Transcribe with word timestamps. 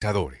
pescadores 0.00 0.40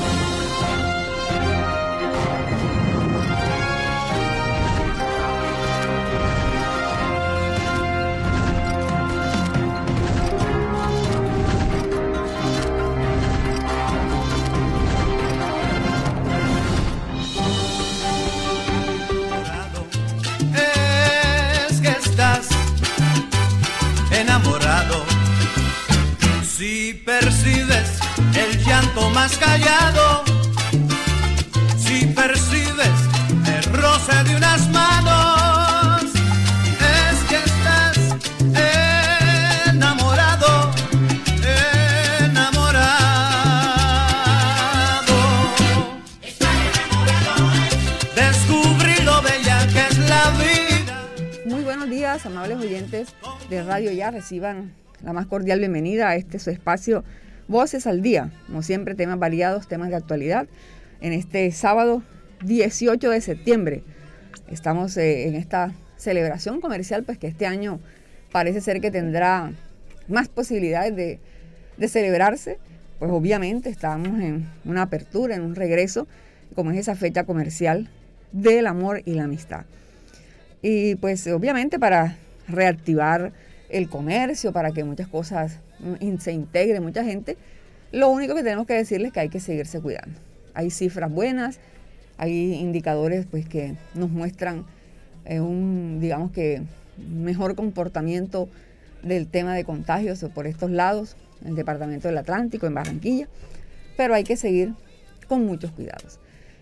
Más 29.13 29.37
callado, 29.37 30.23
si 31.77 32.05
percibes 32.07 32.89
el 33.47 33.63
roce 33.73 34.23
de 34.23 34.35
unas 34.35 34.69
manos, 34.69 36.03
es 36.03 37.23
que 37.29 37.35
estás 37.35 37.97
enamorado, 39.69 40.71
enamorado. 42.23 42.91
Descubrí 48.15 49.03
lo 49.03 49.21
bella 49.21 49.67
que 49.67 49.87
es 49.87 49.97
la 49.99 50.31
vida. 50.31 51.03
Muy 51.45 51.63
buenos 51.63 51.89
días, 51.89 52.25
amables 52.25 52.57
oyentes 52.57 53.13
de 53.49 53.63
Radio 53.63 53.91
Ya, 53.91 54.11
reciban 54.11 54.73
la 55.01 55.13
más 55.13 55.27
cordial 55.27 55.59
bienvenida 55.59 56.09
a 56.09 56.15
este 56.15 56.39
su 56.39 56.49
espacio 56.49 57.03
Voces 57.51 57.85
al 57.85 58.01
día, 58.01 58.31
como 58.47 58.61
siempre, 58.61 58.95
temas 58.95 59.19
variados, 59.19 59.67
temas 59.67 59.89
de 59.89 59.97
actualidad. 59.97 60.47
En 61.01 61.11
este 61.11 61.51
sábado 61.51 62.01
18 62.45 63.09
de 63.09 63.19
septiembre 63.19 63.83
estamos 64.49 64.95
eh, 64.95 65.27
en 65.27 65.35
esta 65.35 65.73
celebración 65.97 66.61
comercial, 66.61 67.03
pues 67.03 67.17
que 67.17 67.27
este 67.27 67.45
año 67.45 67.81
parece 68.31 68.61
ser 68.61 68.79
que 68.79 68.89
tendrá 68.89 69.51
más 70.07 70.29
posibilidades 70.29 70.95
de, 70.95 71.19
de 71.75 71.87
celebrarse. 71.89 72.57
Pues 72.99 73.11
obviamente 73.11 73.69
estamos 73.69 74.21
en 74.21 74.47
una 74.63 74.83
apertura, 74.83 75.35
en 75.35 75.41
un 75.41 75.55
regreso, 75.55 76.07
como 76.55 76.71
es 76.71 76.77
esa 76.77 76.95
fecha 76.95 77.25
comercial 77.25 77.89
del 78.31 78.65
amor 78.65 79.01
y 79.03 79.15
la 79.15 79.25
amistad. 79.25 79.65
Y 80.61 80.95
pues 80.95 81.27
obviamente 81.27 81.79
para 81.79 82.15
reactivar 82.47 83.33
el 83.67 83.89
comercio, 83.89 84.53
para 84.53 84.71
que 84.71 84.85
muchas 84.85 85.09
cosas 85.09 85.59
se 86.19 86.31
integre 86.31 86.79
mucha 86.79 87.03
gente, 87.03 87.37
lo 87.91 88.09
único 88.09 88.35
que 88.35 88.43
tenemos 88.43 88.65
que 88.67 88.73
decirles 88.73 89.07
es 89.07 89.13
que 89.13 89.19
hay 89.19 89.29
que 89.29 89.39
seguirse 89.39 89.81
cuidando. 89.81 90.17
Hay 90.53 90.69
cifras 90.69 91.11
buenas, 91.11 91.59
hay 92.17 92.53
indicadores 92.53 93.25
pues 93.29 93.47
que 93.47 93.75
nos 93.95 94.09
muestran 94.09 94.65
eh, 95.25 95.39
un, 95.39 95.99
digamos 95.99 96.31
que, 96.31 96.61
mejor 96.97 97.55
comportamiento 97.55 98.47
del 99.01 99.27
tema 99.27 99.55
de 99.55 99.63
contagios 99.63 100.23
por 100.33 100.47
estos 100.47 100.69
lados, 100.71 101.17
en 101.41 101.49
el 101.49 101.55
Departamento 101.55 102.07
del 102.07 102.17
Atlántico, 102.17 102.67
en 102.67 102.75
Barranquilla, 102.75 103.27
pero 103.97 104.13
hay 104.13 104.23
que 104.23 104.37
seguir 104.37 104.73
con 105.27 105.45
muchos 105.45 105.71
cuidados. 105.71 106.19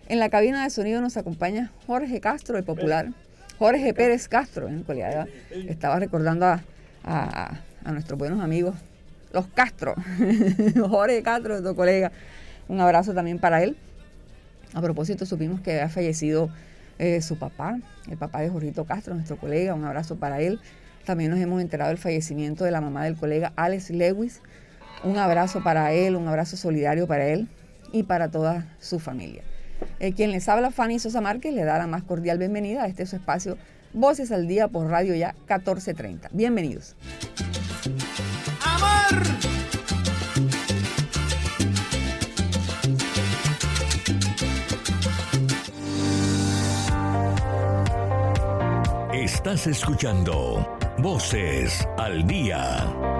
En 0.08 0.18
la 0.18 0.30
cabina 0.30 0.64
de 0.64 0.70
sonido 0.70 1.00
nos 1.00 1.16
acompaña 1.16 1.70
Jorge 1.86 2.20
Castro, 2.20 2.56
el 2.56 2.64
popular, 2.64 3.12
Jorge 3.58 3.92
Pérez 3.92 4.26
Castro, 4.28 4.68
en 4.68 4.84
realidad 4.86 5.28
estaba 5.68 5.98
recordando 6.00 6.46
a, 6.46 6.62
a 7.04 7.92
nuestros 7.92 8.18
buenos 8.18 8.40
amigos 8.40 8.74
los 9.32 9.46
Castro, 9.48 9.94
Jorge 10.88 11.22
Castro, 11.22 11.52
nuestro 11.52 11.76
colega. 11.76 12.12
Un 12.68 12.80
abrazo 12.80 13.14
también 13.14 13.38
para 13.38 13.62
él. 13.62 13.76
A 14.74 14.80
propósito, 14.80 15.26
supimos 15.26 15.60
que 15.60 15.80
ha 15.80 15.88
fallecido 15.88 16.50
eh, 16.98 17.20
su 17.22 17.38
papá, 17.38 17.78
el 18.08 18.16
papá 18.16 18.40
de 18.40 18.50
Jorgito 18.50 18.84
Castro, 18.84 19.14
nuestro 19.14 19.36
colega. 19.36 19.74
Un 19.74 19.84
abrazo 19.84 20.16
para 20.16 20.40
él. 20.40 20.60
También 21.04 21.30
nos 21.30 21.40
hemos 21.40 21.60
enterado 21.60 21.88
del 21.88 21.98
fallecimiento 21.98 22.64
de 22.64 22.70
la 22.70 22.80
mamá 22.80 23.04
del 23.04 23.16
colega 23.16 23.52
Alex 23.56 23.90
Lewis. 23.90 24.40
Un 25.02 25.16
abrazo 25.16 25.62
para 25.62 25.92
él, 25.92 26.14
un 26.14 26.28
abrazo 26.28 26.56
solidario 26.56 27.06
para 27.06 27.26
él 27.26 27.48
y 27.92 28.02
para 28.02 28.30
toda 28.30 28.76
su 28.78 29.00
familia. 29.00 29.42
Eh, 29.98 30.12
quien 30.12 30.30
les 30.30 30.48
habla, 30.48 30.70
Fanny 30.70 30.98
Sosa 30.98 31.20
Márquez, 31.20 31.54
le 31.54 31.64
da 31.64 31.78
la 31.78 31.86
más 31.86 32.02
cordial 32.02 32.38
bienvenida 32.38 32.84
a 32.84 32.86
este 32.86 33.06
su 33.06 33.16
espacio 33.16 33.56
Voces 33.92 34.30
al 34.30 34.46
Día 34.46 34.68
por 34.68 34.86
Radio 34.88 35.14
Ya 35.14 35.32
1430. 35.32 36.28
Bienvenidos. 36.32 36.94
Estás 49.12 49.66
escuchando 49.66 50.78
Voces 50.98 51.88
al 51.96 52.26
Día. 52.26 53.19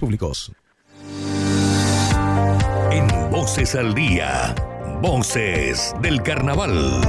públicos. 0.01 0.51
En 2.91 3.07
Voces 3.29 3.75
al 3.75 3.93
Día, 3.93 4.55
Voces 4.99 5.93
del 6.01 6.23
Carnaval. 6.23 7.01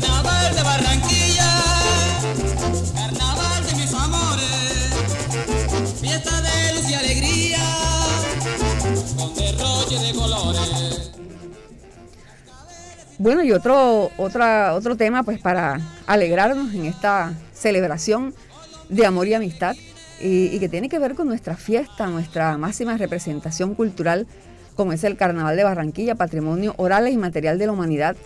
Carnaval 0.00 0.54
de 0.54 0.62
Barranquilla, 0.62 1.52
carnaval 2.94 3.66
de 3.66 3.74
mis 3.74 3.92
amores, 3.92 4.94
fiesta 6.00 6.40
de 6.40 6.47
Bueno, 13.18 13.42
y 13.42 13.50
otro, 13.50 14.12
otro 14.16 14.96
tema, 14.96 15.24
pues 15.24 15.40
para 15.40 15.80
alegrarnos 16.06 16.72
en 16.72 16.84
esta 16.84 17.34
celebración 17.52 18.32
de 18.88 19.04
amor 19.06 19.26
y 19.26 19.34
amistad, 19.34 19.74
y, 20.20 20.46
y 20.46 20.60
que 20.60 20.68
tiene 20.68 20.88
que 20.88 21.00
ver 21.00 21.16
con 21.16 21.26
nuestra 21.26 21.56
fiesta, 21.56 22.06
nuestra 22.06 22.56
máxima 22.58 22.96
representación 22.96 23.74
cultural, 23.74 24.28
como 24.76 24.92
es 24.92 25.02
el 25.02 25.16
Carnaval 25.16 25.56
de 25.56 25.64
Barranquilla, 25.64 26.14
patrimonio 26.14 26.74
oral 26.76 27.08
y 27.08 27.16
material 27.16 27.58
de 27.58 27.66
la 27.66 27.72
humanidad, 27.72 28.16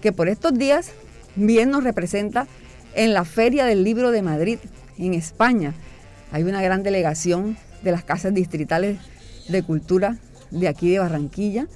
que 0.00 0.12
por 0.12 0.30
estos 0.30 0.54
días 0.54 0.92
bien 1.36 1.70
nos 1.70 1.84
representa 1.84 2.46
en 2.94 3.12
la 3.12 3.26
Feria 3.26 3.66
del 3.66 3.84
Libro 3.84 4.12
de 4.12 4.22
Madrid, 4.22 4.58
en 4.96 5.12
España. 5.12 5.74
Hay 6.32 6.44
una 6.44 6.62
gran 6.62 6.82
delegación 6.82 7.58
de 7.82 7.92
las 7.92 8.02
casas 8.02 8.32
distritales 8.32 8.98
de 9.48 9.62
cultura 9.62 10.16
de 10.50 10.68
aquí 10.68 10.90
de 10.90 11.00
Barranquilla, 11.00 11.66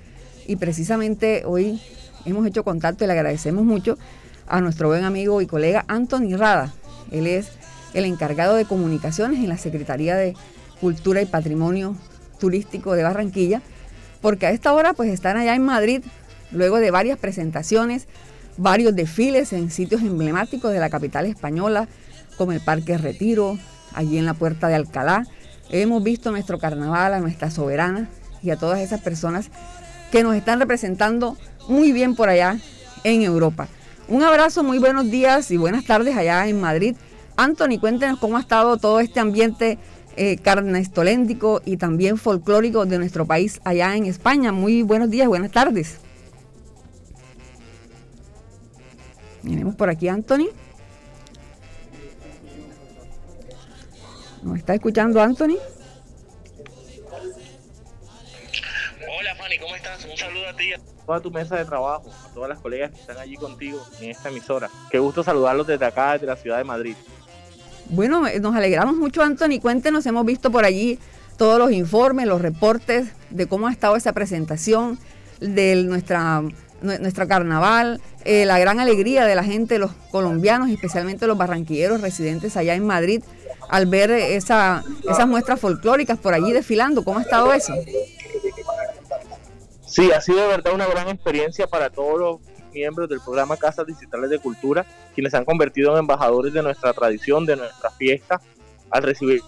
y 0.47 0.57
precisamente 0.57 1.43
hoy 1.45 1.79
hemos 2.25 2.47
hecho 2.47 2.65
contacto 2.65 3.05
y 3.05 3.07
le 3.07 3.13
agradecemos 3.13 3.65
mucho 3.65 3.99
a 4.47 4.61
nuestro 4.61 4.89
buen 4.89 5.05
amigo 5.05 5.41
y 5.41 5.47
colega 5.47 5.85
Anthony 5.89 6.37
Rada. 6.37 6.73
Él 7.11 7.27
es 7.27 7.49
el 7.95 8.05
encargado 8.05 8.55
de 8.55 8.65
comunicaciones 8.65 9.39
en 9.41 9.49
la 9.49 9.59
Secretaría 9.59 10.17
de 10.17 10.35
Cultura 10.81 11.23
y 11.23 11.27
Patrimonio 11.27 11.97
Turístico 12.39 12.95
de 12.95 13.03
Barranquilla, 13.03 13.63
porque 14.21 14.47
a 14.47 14.51
esta 14.51 14.73
hora 14.73 14.95
pues 14.95 15.11
están 15.11 15.37
allá 15.37 15.55
en 15.55 15.63
Madrid, 15.63 16.03
luego 16.51 16.79
de 16.79 16.91
varias 16.91 17.19
presentaciones, 17.19 18.09
varios 18.57 18.95
desfiles 18.95 19.53
en 19.53 19.71
sitios 19.71 20.03
emblemáticos 20.03 20.73
de 20.73 20.81
la 20.81 20.91
capital 20.91 21.27
española, 21.27 21.89
como 22.37 22.53
el 22.53 22.61
Parque 22.61 22.99
Retiro, 22.99 23.59
allí 23.95 24.19
en 24.19 24.27
la 24.27 24.35
Puerta 24.35 24.69
de 24.69 24.75
Alcalá. 24.75 25.27
Hemos 25.71 26.03
visto 26.03 26.31
nuestro 26.31 26.59
carnaval, 26.59 27.15
a 27.15 27.21
nuestra 27.21 27.51
soberana 27.51 28.09
y 28.43 28.51
a 28.51 28.57
todas 28.57 28.81
esas 28.81 29.01
personas 29.01 29.51
que 30.11 30.23
nos 30.23 30.35
están 30.35 30.61
representando 30.61 31.37
muy 31.69 31.93
bien 31.93 32.15
por 32.15 32.29
allá 32.29 32.59
en 33.05 33.23
Europa. 33.23 33.69
Un 34.09 34.23
abrazo, 34.23 34.63
muy 34.63 34.79
buenos 34.79 35.11
días 35.11 35.51
y 35.51 35.57
buenas 35.57 35.85
tardes 35.85 36.17
allá 36.17 36.47
en 36.47 36.61
Madrid. 36.61 36.97
Anthony, 37.37 37.79
cuéntenos 37.81 38.19
cómo 38.19 38.37
ha 38.37 38.41
estado 38.41 38.77
todo 38.77 39.01
este 39.01 39.21
ambiente 39.21 39.79
eh, 40.17 40.37
carnestoléndico 40.37 41.63
y 41.65 41.79
también 41.79 42.19
folclórico 42.19 42.85
de 42.85 42.99
nuestro 42.99 43.27
país 43.27 43.61
allá 43.65 43.97
en 43.97 44.07
España. 44.07 44.53
Muy 44.53 44.83
buenos 44.83 45.09
días, 45.11 45.29
buenas 45.29 45.51
tardes. 45.51 45.99
Tenemos 49.43 49.75
por 49.75 49.89
aquí 49.89 50.09
Anthony. 50.09 50.49
¿Nos 54.43 54.59
está 54.59 54.75
escuchando 54.75 55.23
Anthony? 55.23 55.57
Hola 59.19 59.37
Fanny, 59.37 59.59
¿cómo 59.59 59.77
estás? 59.77 60.05
Un 60.05 60.17
saludo 60.17 60.49
a 60.49 60.57
ti 60.57 60.73
toda 61.13 61.21
tu 61.21 61.31
mesa 61.31 61.57
de 61.57 61.67
trabajo, 61.67 62.11
a 62.25 62.33
todas 62.33 62.49
las 62.49 62.59
colegas 62.59 62.91
que 62.91 62.99
están 63.01 63.19
allí 63.19 63.37
contigo 63.37 63.79
en 64.01 64.11
esta 64.11 64.31
emisora. 64.31 64.71
Qué 64.91 64.99
gusto 64.99 65.23
saludarlos 65.23 65.67
desde 65.67 65.85
acá, 65.85 66.13
desde 66.15 66.27
la 66.27 66.37
ciudad 66.37 66.57
de 66.57 66.65
Madrid. 66.65 66.95
Bueno, 67.91 68.27
eh, 68.27 68.41
nos 68.41 68.55
alegramos 68.57 68.97
mucho, 68.97 69.23
Anthony. 69.23 69.61
Cuéntenos, 69.61 70.07
hemos 70.07 70.25
visto 70.25 70.51
por 70.51 70.65
allí 70.65 70.99
todos 71.37 71.59
los 71.59 71.71
informes, 71.73 72.27
los 72.27 72.41
reportes 72.41 73.09
de 73.29 73.47
cómo 73.47 73.67
ha 73.67 73.73
estado 73.73 73.97
esa 73.97 74.15
presentación 74.15 74.99
de 75.41 75.83
nuestra, 75.83 76.41
nue- 76.83 76.99
nuestra 77.01 77.27
carnaval, 77.27 78.01
eh, 78.25 78.47
la 78.47 78.59
gran 78.59 78.81
alegría 78.81 79.27
de 79.27 79.35
la 79.35 79.45
gente, 79.45 79.79
los 79.79 79.91
colombianos, 80.11 80.71
especialmente 80.71 81.27
los 81.27 81.37
barranquilleros 81.37 82.01
residentes 82.01 82.57
allá 82.57 82.75
en 82.75 82.87
Madrid, 82.87 83.23
al 83.69 83.85
ver 83.87 84.11
esa, 84.11 84.83
esas 85.11 85.27
muestras 85.29 85.61
folclóricas 85.61 86.19
por 86.19 86.33
allí 86.33 86.53
desfilando. 86.53 87.05
¿Cómo 87.05 87.19
ha 87.19 87.23
estado 87.23 87.53
eso? 87.53 87.75
Sí, 89.93 90.11
ha 90.11 90.23
sido 90.23 90.41
de 90.41 90.47
verdad 90.47 90.73
una 90.73 90.87
gran 90.87 91.09
experiencia 91.09 91.67
para 91.67 91.91
todos 91.91 92.19
los 92.19 92.41
miembros 92.73 93.11
del 93.11 93.21
programa 93.21 93.59
Casas 93.59 93.87
Digitales 93.87 94.31
de 94.31 94.39
Cultura, 94.39 94.87
quienes 95.15 95.35
han 95.35 95.45
convertido 95.45 95.93
en 95.93 95.99
embajadores 95.99 96.55
de 96.55 96.63
nuestra 96.63 96.95
tradición, 96.95 97.45
de 97.45 97.57
nuestra 97.57 97.91
fiesta, 97.91 98.41
al 98.89 99.03
recibir 99.03 99.43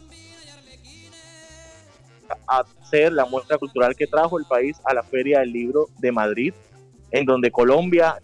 a 2.46 2.62
hacer 2.82 3.14
la 3.14 3.24
muestra 3.24 3.56
cultural 3.56 3.96
que 3.96 4.06
trajo 4.06 4.38
el 4.38 4.44
país 4.44 4.76
a 4.84 4.92
la 4.92 5.02
Feria 5.02 5.40
del 5.40 5.50
Libro 5.50 5.88
de 5.98 6.12
Madrid, 6.12 6.52
en 7.10 7.24
donde 7.24 7.50
Colombia 7.50 8.20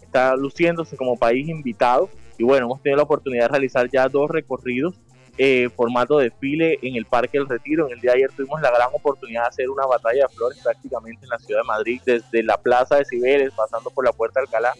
está 0.00 0.36
luciéndose 0.36 0.96
como 0.96 1.18
país 1.18 1.50
invitado. 1.50 2.08
Y 2.38 2.44
bueno, 2.44 2.64
hemos 2.64 2.80
tenido 2.80 2.96
la 2.96 3.02
oportunidad 3.02 3.44
de 3.44 3.48
realizar 3.48 3.90
ya 3.90 4.08
dos 4.08 4.30
recorridos 4.30 4.94
eh, 5.38 5.70
formato 5.76 6.18
desfile 6.18 6.78
en 6.82 6.96
el 6.96 7.06
Parque 7.06 7.38
del 7.38 7.48
Retiro. 7.48 7.86
En 7.86 7.92
el 7.92 8.00
día 8.00 8.10
de 8.10 8.18
ayer 8.18 8.32
tuvimos 8.36 8.60
la 8.60 8.70
gran 8.70 8.88
oportunidad 8.92 9.42
de 9.42 9.48
hacer 9.48 9.70
una 9.70 9.86
batalla 9.86 10.26
de 10.26 10.34
flores 10.34 10.58
prácticamente 10.62 11.24
en 11.24 11.30
la 11.30 11.38
ciudad 11.38 11.60
de 11.60 11.66
Madrid, 11.66 12.00
desde 12.04 12.42
la 12.42 12.56
Plaza 12.56 12.96
de 12.96 13.04
Cibeles, 13.04 13.52
pasando 13.54 13.90
por 13.90 14.04
la 14.04 14.12
Puerta 14.12 14.40
de 14.40 14.46
Alcalá 14.46 14.74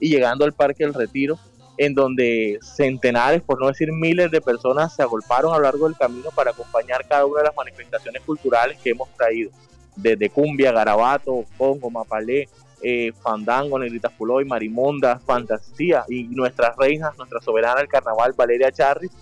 y 0.00 0.10
llegando 0.10 0.44
al 0.44 0.52
Parque 0.52 0.84
del 0.84 0.94
Retiro, 0.94 1.38
en 1.76 1.94
donde 1.94 2.58
centenares, 2.60 3.40
por 3.42 3.60
no 3.60 3.68
decir 3.68 3.92
miles 3.92 4.30
de 4.30 4.40
personas 4.40 4.94
se 4.94 5.02
agolparon 5.02 5.54
a 5.54 5.58
lo 5.58 5.62
largo 5.62 5.86
del 5.86 5.96
camino 5.96 6.30
para 6.34 6.50
acompañar 6.50 7.06
cada 7.06 7.24
una 7.24 7.40
de 7.40 7.46
las 7.46 7.56
manifestaciones 7.56 8.22
culturales 8.22 8.78
que 8.82 8.90
hemos 8.90 9.08
traído, 9.16 9.52
desde 9.94 10.28
cumbia, 10.28 10.72
garabato, 10.72 11.44
congo, 11.56 11.88
mapalé, 11.88 12.48
eh, 12.82 13.12
fandango, 13.22 13.78
negritas 13.78 14.12
puloy, 14.12 14.44
marimonda, 14.44 15.20
fantasía 15.20 16.04
y 16.08 16.24
nuestras 16.24 16.76
reinas, 16.76 17.16
nuestra 17.16 17.40
soberana 17.40 17.76
del 17.76 17.88
carnaval, 17.88 18.32
Valeria 18.36 18.72
Charris, 18.72 19.12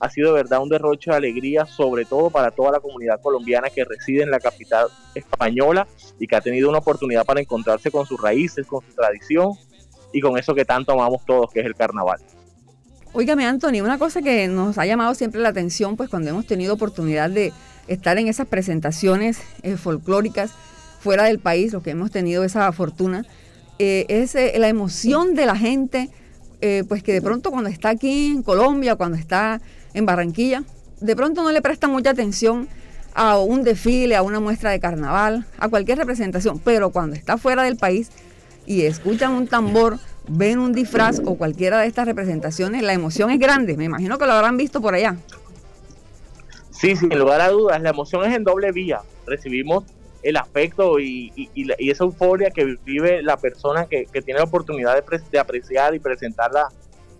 ha 0.00 0.10
sido 0.10 0.28
de 0.28 0.42
verdad 0.42 0.62
un 0.62 0.68
derroche 0.68 1.10
de 1.10 1.16
alegría, 1.16 1.66
sobre 1.66 2.04
todo 2.04 2.30
para 2.30 2.50
toda 2.50 2.72
la 2.72 2.80
comunidad 2.80 3.20
colombiana 3.20 3.70
que 3.70 3.84
reside 3.84 4.22
en 4.22 4.30
la 4.30 4.40
capital 4.40 4.88
española 5.14 5.86
y 6.18 6.26
que 6.26 6.36
ha 6.36 6.40
tenido 6.40 6.68
una 6.68 6.78
oportunidad 6.78 7.24
para 7.24 7.40
encontrarse 7.40 7.90
con 7.90 8.06
sus 8.06 8.20
raíces, 8.20 8.66
con 8.66 8.84
su 8.84 8.92
tradición 8.94 9.52
y 10.12 10.20
con 10.20 10.38
eso 10.38 10.54
que 10.54 10.64
tanto 10.64 10.92
amamos 10.92 11.24
todos, 11.24 11.50
que 11.52 11.60
es 11.60 11.66
el 11.66 11.74
carnaval. 11.74 12.20
Óigame, 13.16 13.46
Anthony, 13.46 13.80
una 13.80 13.96
cosa 13.96 14.22
que 14.22 14.48
nos 14.48 14.76
ha 14.76 14.86
llamado 14.86 15.14
siempre 15.14 15.40
la 15.40 15.50
atención, 15.50 15.96
pues 15.96 16.10
cuando 16.10 16.30
hemos 16.30 16.46
tenido 16.46 16.74
oportunidad 16.74 17.30
de 17.30 17.52
estar 17.86 18.18
en 18.18 18.26
esas 18.26 18.48
presentaciones 18.48 19.38
eh, 19.62 19.76
folclóricas 19.76 20.50
fuera 20.98 21.24
del 21.24 21.38
país, 21.38 21.72
los 21.72 21.82
que 21.82 21.90
hemos 21.90 22.10
tenido 22.10 22.42
esa 22.42 22.70
fortuna, 22.72 23.24
eh, 23.78 24.04
es 24.08 24.34
eh, 24.34 24.54
la 24.58 24.68
emoción 24.68 25.34
de 25.34 25.46
la 25.46 25.56
gente, 25.56 26.10
pues 26.88 27.02
que 27.02 27.12
de 27.12 27.20
pronto 27.20 27.50
cuando 27.50 27.68
está 27.68 27.90
aquí 27.90 28.28
en 28.28 28.42
Colombia, 28.42 28.96
cuando 28.96 29.18
está 29.18 29.60
en 29.94 30.06
Barranquilla, 30.06 30.64
de 31.00 31.16
pronto 31.16 31.42
no 31.42 31.52
le 31.52 31.62
presta 31.62 31.88
mucha 31.88 32.10
atención 32.10 32.68
a 33.14 33.38
un 33.38 33.62
desfile, 33.62 34.16
a 34.16 34.22
una 34.22 34.40
muestra 34.40 34.70
de 34.70 34.80
carnaval, 34.80 35.46
a 35.58 35.68
cualquier 35.68 35.98
representación, 35.98 36.58
pero 36.58 36.90
cuando 36.90 37.16
está 37.16 37.38
fuera 37.38 37.62
del 37.62 37.76
país 37.76 38.10
y 38.66 38.82
escuchan 38.82 39.32
un 39.32 39.46
tambor, 39.46 39.98
ven 40.28 40.58
un 40.58 40.72
disfraz 40.72 41.20
o 41.24 41.36
cualquiera 41.36 41.78
de 41.80 41.86
estas 41.86 42.06
representaciones, 42.06 42.82
la 42.82 42.92
emoción 42.92 43.30
es 43.30 43.38
grande. 43.38 43.76
Me 43.76 43.84
imagino 43.84 44.18
que 44.18 44.26
lo 44.26 44.32
habrán 44.32 44.56
visto 44.56 44.80
por 44.80 44.94
allá. 44.94 45.16
Sí, 46.70 46.96
sin 46.96 47.16
lugar 47.16 47.40
a 47.40 47.50
dudas, 47.50 47.80
la 47.80 47.90
emoción 47.90 48.28
es 48.28 48.36
en 48.36 48.42
doble 48.42 48.72
vía. 48.72 49.00
Recibimos 49.26 49.84
el 50.22 50.36
afecto 50.36 50.98
y, 50.98 51.50
esa 51.78 52.04
euforia 52.04 52.50
que 52.50 52.76
vive 52.84 53.22
la 53.22 53.36
persona 53.36 53.86
que, 53.86 54.06
tiene 54.24 54.40
la 54.40 54.44
oportunidad 54.44 54.94
de, 55.30 55.38
apreciar 55.38 55.94
y 55.94 55.98
presentarla, 55.98 56.68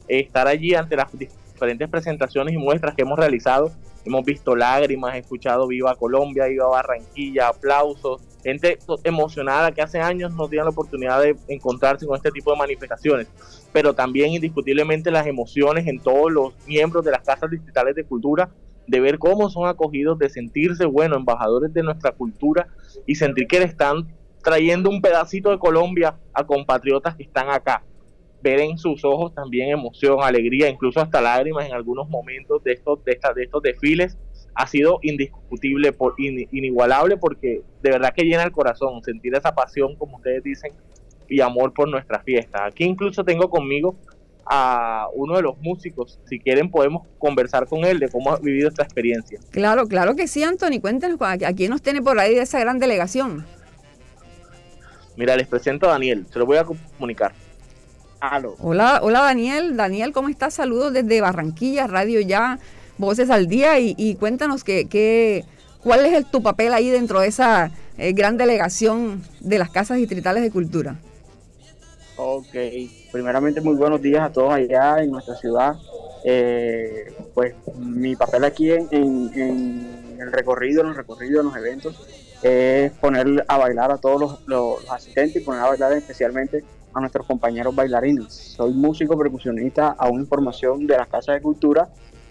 estar 0.08 0.48
allí 0.48 0.74
ante 0.74 0.96
las 0.96 1.10
diferentes 1.54 1.88
presentaciones 1.88 2.52
y 2.52 2.58
muestras 2.58 2.94
que 2.94 3.02
hemos 3.02 3.18
realizado. 3.18 3.72
Hemos 4.04 4.24
visto 4.24 4.54
lágrimas, 4.54 5.16
escuchado 5.16 5.66
Viva 5.66 5.94
Colombia, 5.96 6.44
Viva 6.44 6.68
Barranquilla, 6.68 7.48
aplausos, 7.48 8.20
gente 8.42 8.78
emocionada 9.02 9.72
que 9.72 9.80
hace 9.80 9.98
años 10.00 10.34
no 10.34 10.46
tenían 10.46 10.66
la 10.66 10.72
oportunidad 10.72 11.22
de 11.22 11.36
encontrarse 11.48 12.06
con 12.06 12.16
este 12.16 12.30
tipo 12.30 12.52
de 12.52 12.58
manifestaciones, 12.58 13.28
pero 13.72 13.94
también 13.94 14.32
indiscutiblemente 14.32 15.10
las 15.10 15.26
emociones 15.26 15.86
en 15.86 16.00
todos 16.00 16.30
los 16.30 16.52
miembros 16.66 17.02
de 17.02 17.12
las 17.12 17.22
casas 17.22 17.50
distritales 17.50 17.94
de 17.94 18.04
cultura 18.04 18.50
de 18.86 19.00
ver 19.00 19.18
cómo 19.18 19.48
son 19.48 19.66
acogidos, 19.66 20.18
de 20.18 20.28
sentirse, 20.28 20.84
bueno, 20.84 21.16
embajadores 21.16 21.72
de 21.72 21.82
nuestra 21.82 22.12
cultura 22.12 22.68
y 23.06 23.14
sentir 23.14 23.46
que 23.46 23.60
le 23.60 23.64
están 23.64 24.06
trayendo 24.42 24.90
un 24.90 25.00
pedacito 25.00 25.50
de 25.50 25.58
Colombia 25.58 26.16
a 26.34 26.44
compatriotas 26.44 27.16
que 27.16 27.22
están 27.22 27.48
acá. 27.48 27.82
Ver 28.44 28.60
en 28.60 28.76
sus 28.76 29.02
ojos 29.06 29.34
también 29.34 29.70
emoción, 29.70 30.18
alegría, 30.22 30.68
incluso 30.68 31.00
hasta 31.00 31.22
lágrimas 31.22 31.66
en 31.66 31.72
algunos 31.72 32.10
momentos 32.10 32.62
de 32.62 32.74
estos, 32.74 33.02
de, 33.02 33.18
de 33.34 33.42
estos 33.42 33.62
desfiles 33.62 34.18
ha 34.54 34.66
sido 34.66 34.98
indiscutible, 35.02 35.92
por, 35.92 36.14
inigualable, 36.18 37.16
porque 37.16 37.62
de 37.82 37.90
verdad 37.90 38.12
que 38.14 38.24
llena 38.24 38.44
el 38.44 38.52
corazón 38.52 39.02
sentir 39.02 39.34
esa 39.34 39.54
pasión, 39.54 39.96
como 39.96 40.18
ustedes 40.18 40.44
dicen, 40.44 40.72
y 41.28 41.40
amor 41.40 41.72
por 41.72 41.88
nuestra 41.88 42.20
fiesta. 42.22 42.66
Aquí 42.66 42.84
incluso 42.84 43.24
tengo 43.24 43.48
conmigo 43.48 43.96
a 44.46 45.08
uno 45.14 45.36
de 45.36 45.42
los 45.42 45.58
músicos. 45.58 46.20
Si 46.28 46.38
quieren 46.38 46.70
podemos 46.70 47.06
conversar 47.18 47.66
con 47.66 47.84
él 47.84 47.98
de 47.98 48.08
cómo 48.08 48.30
ha 48.30 48.38
vivido 48.38 48.68
esta 48.68 48.82
experiencia. 48.82 49.40
Claro, 49.50 49.86
claro 49.88 50.14
que 50.14 50.28
sí, 50.28 50.42
Anthony. 50.42 50.80
Cuéntanos 50.80 51.18
a 51.20 51.52
quién 51.54 51.70
nos 51.70 51.82
tiene 51.82 52.02
por 52.02 52.18
ahí 52.18 52.34
de 52.34 52.42
esa 52.42 52.60
gran 52.60 52.78
delegación. 52.78 53.46
Mira, 55.16 55.36
les 55.36 55.46
presento 55.46 55.86
a 55.88 55.92
Daniel. 55.92 56.26
Se 56.30 56.38
lo 56.38 56.46
voy 56.46 56.58
a 56.58 56.64
comunicar. 56.64 57.32
Hola, 58.60 59.00
hola 59.02 59.20
Daniel. 59.22 59.76
Daniel, 59.76 60.12
¿cómo 60.12 60.28
estás? 60.28 60.54
Saludos 60.54 60.92
desde 60.92 61.20
Barranquilla, 61.20 61.86
Radio 61.86 62.20
Ya, 62.20 62.58
Voces 62.96 63.28
al 63.28 63.48
Día. 63.48 63.78
Y, 63.78 64.14
cuéntanos 64.14 64.64
que, 64.64 65.44
cuál 65.82 66.06
es 66.06 66.30
tu 66.30 66.42
papel 66.42 66.72
ahí 66.72 66.88
dentro 66.88 67.20
de 67.20 67.28
esa 67.28 67.70
eh, 67.98 68.12
gran 68.12 68.36
delegación 68.36 69.22
de 69.40 69.58
las 69.58 69.70
casas 69.70 69.98
distritales 69.98 70.42
de 70.42 70.50
cultura. 70.50 70.96
Ok, 72.16 72.54
primeramente 73.12 73.60
muy 73.60 73.74
buenos 73.74 74.00
días 74.00 74.22
a 74.22 74.32
todos 74.32 74.54
allá 74.54 75.02
en 75.02 75.10
nuestra 75.10 75.34
ciudad. 75.34 75.74
Eh, 76.24 77.12
pues 77.34 77.54
mi 77.76 78.16
papel 78.16 78.44
aquí 78.44 78.70
en, 78.70 79.90
el 80.18 80.32
recorrido, 80.32 80.80
en 80.80 80.88
los 80.88 80.96
recorridos, 80.96 81.40
en 81.40 81.46
los 81.46 81.56
eventos, 81.56 82.00
es 82.42 82.90
poner 82.92 83.44
a 83.48 83.58
bailar 83.58 83.90
a 83.90 83.98
todos 83.98 84.40
los, 84.46 84.90
asistentes 84.90 85.42
y 85.42 85.44
poner 85.44 85.60
a 85.60 85.68
bailar 85.68 85.92
especialmente 85.92 86.64
a 86.94 87.00
nuestros 87.00 87.26
compañeros 87.26 87.74
bailarines. 87.74 88.32
Soy 88.32 88.72
músico 88.72 89.18
percusionista, 89.18 89.94
aún 89.98 90.20
en 90.20 90.26
formación 90.26 90.86
de 90.86 90.96
las 90.96 91.08
casas 91.08 91.34
de 91.34 91.42
cultura 91.42 91.88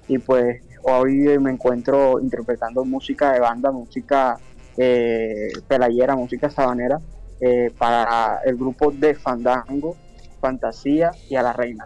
y 0.07 0.17
pues 0.17 0.61
hoy 0.83 1.37
me 1.39 1.51
encuentro 1.51 2.19
interpretando 2.19 2.83
música 2.85 3.33
de 3.33 3.39
banda, 3.39 3.71
música 3.71 4.37
eh, 4.77 5.49
pelayera, 5.67 6.15
música 6.15 6.49
sabanera 6.49 6.99
eh, 7.39 7.71
para 7.77 8.39
el 8.45 8.55
grupo 8.55 8.91
de 8.91 9.15
Fandango, 9.15 9.97
Fantasía 10.39 11.11
y 11.29 11.35
a 11.35 11.43
la 11.43 11.53
Reina. 11.53 11.85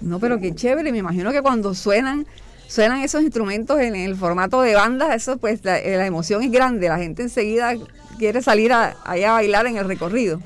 No, 0.00 0.18
pero 0.18 0.38
qué 0.38 0.54
chévere, 0.54 0.92
me 0.92 0.98
imagino 0.98 1.32
que 1.32 1.42
cuando 1.42 1.74
suenan, 1.74 2.26
suenan 2.66 3.00
esos 3.00 3.22
instrumentos 3.22 3.80
en 3.80 3.96
el 3.96 4.14
formato 4.16 4.60
de 4.62 4.74
banda, 4.74 5.14
eso 5.14 5.38
pues 5.38 5.64
la, 5.64 5.78
eh, 5.78 6.04
emoción 6.04 6.42
es 6.42 6.50
grande, 6.50 6.88
la 6.88 6.98
gente 6.98 7.22
enseguida 7.22 7.74
quiere 8.18 8.42
salir 8.42 8.72
a, 8.72 8.96
a 9.04 9.32
bailar 9.32 9.66
en 9.66 9.76
el 9.76 9.86
recorrido. 9.86 10.40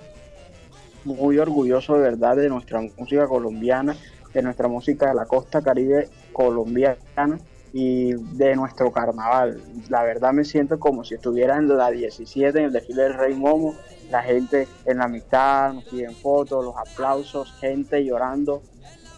Muy 1.04 1.38
orgulloso 1.38 1.94
de 1.94 2.00
verdad 2.00 2.36
de 2.36 2.48
nuestra 2.48 2.80
música 2.80 3.26
colombiana, 3.26 3.96
de 4.34 4.42
nuestra 4.42 4.68
música 4.68 5.08
de 5.08 5.14
la 5.14 5.26
costa 5.26 5.62
caribe 5.62 6.08
colombiana 6.32 7.38
y 7.72 8.12
de 8.12 8.56
nuestro 8.56 8.92
carnaval. 8.92 9.60
La 9.88 10.02
verdad 10.02 10.32
me 10.32 10.44
siento 10.44 10.78
como 10.78 11.04
si 11.04 11.14
estuviera 11.14 11.56
en 11.56 11.68
la 11.68 11.90
17 11.90 12.58
en 12.58 12.64
el 12.66 12.72
desfile 12.72 13.02
del 13.02 13.14
Rey 13.14 13.34
Momo, 13.34 13.74
la 14.10 14.22
gente 14.22 14.66
en 14.84 14.98
la 14.98 15.08
mitad, 15.08 15.72
nos 15.72 15.84
piden 15.84 16.14
fotos, 16.14 16.64
los 16.64 16.76
aplausos, 16.76 17.52
gente 17.60 18.04
llorando. 18.04 18.62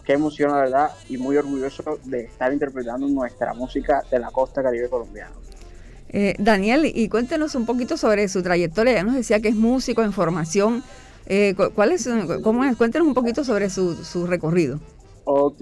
Qué 0.05 0.13
emoción, 0.13 0.51
la 0.51 0.57
verdad, 0.57 0.91
y 1.09 1.17
muy 1.17 1.37
orgulloso 1.37 1.97
de 2.03 2.25
estar 2.25 2.51
interpretando 2.51 3.07
nuestra 3.07 3.53
música 3.53 4.03
de 4.11 4.19
la 4.19 4.31
costa 4.31 4.61
caribe 4.61 4.89
colombiana. 4.89 5.31
Eh, 6.09 6.35
Daniel, 6.37 6.85
y 6.85 7.09
cuéntenos 7.09 7.55
un 7.55 7.65
poquito 7.65 7.97
sobre 7.97 8.27
su 8.27 8.43
trayectoria. 8.43 8.93
Ya 8.93 9.03
nos 9.03 9.15
decía 9.15 9.39
que 9.39 9.47
es 9.47 9.55
músico 9.55 10.03
en 10.03 10.13
formación. 10.13 10.83
Eh, 11.25 11.55
¿cuál 11.75 11.91
es, 11.91 12.09
cómo 12.43 12.63
es? 12.63 12.75
Cuéntenos 12.75 13.07
un 13.07 13.13
poquito 13.13 13.43
sobre 13.43 13.69
su, 13.69 13.95
su 13.95 14.27
recorrido. 14.27 14.79
Ok, 15.25 15.61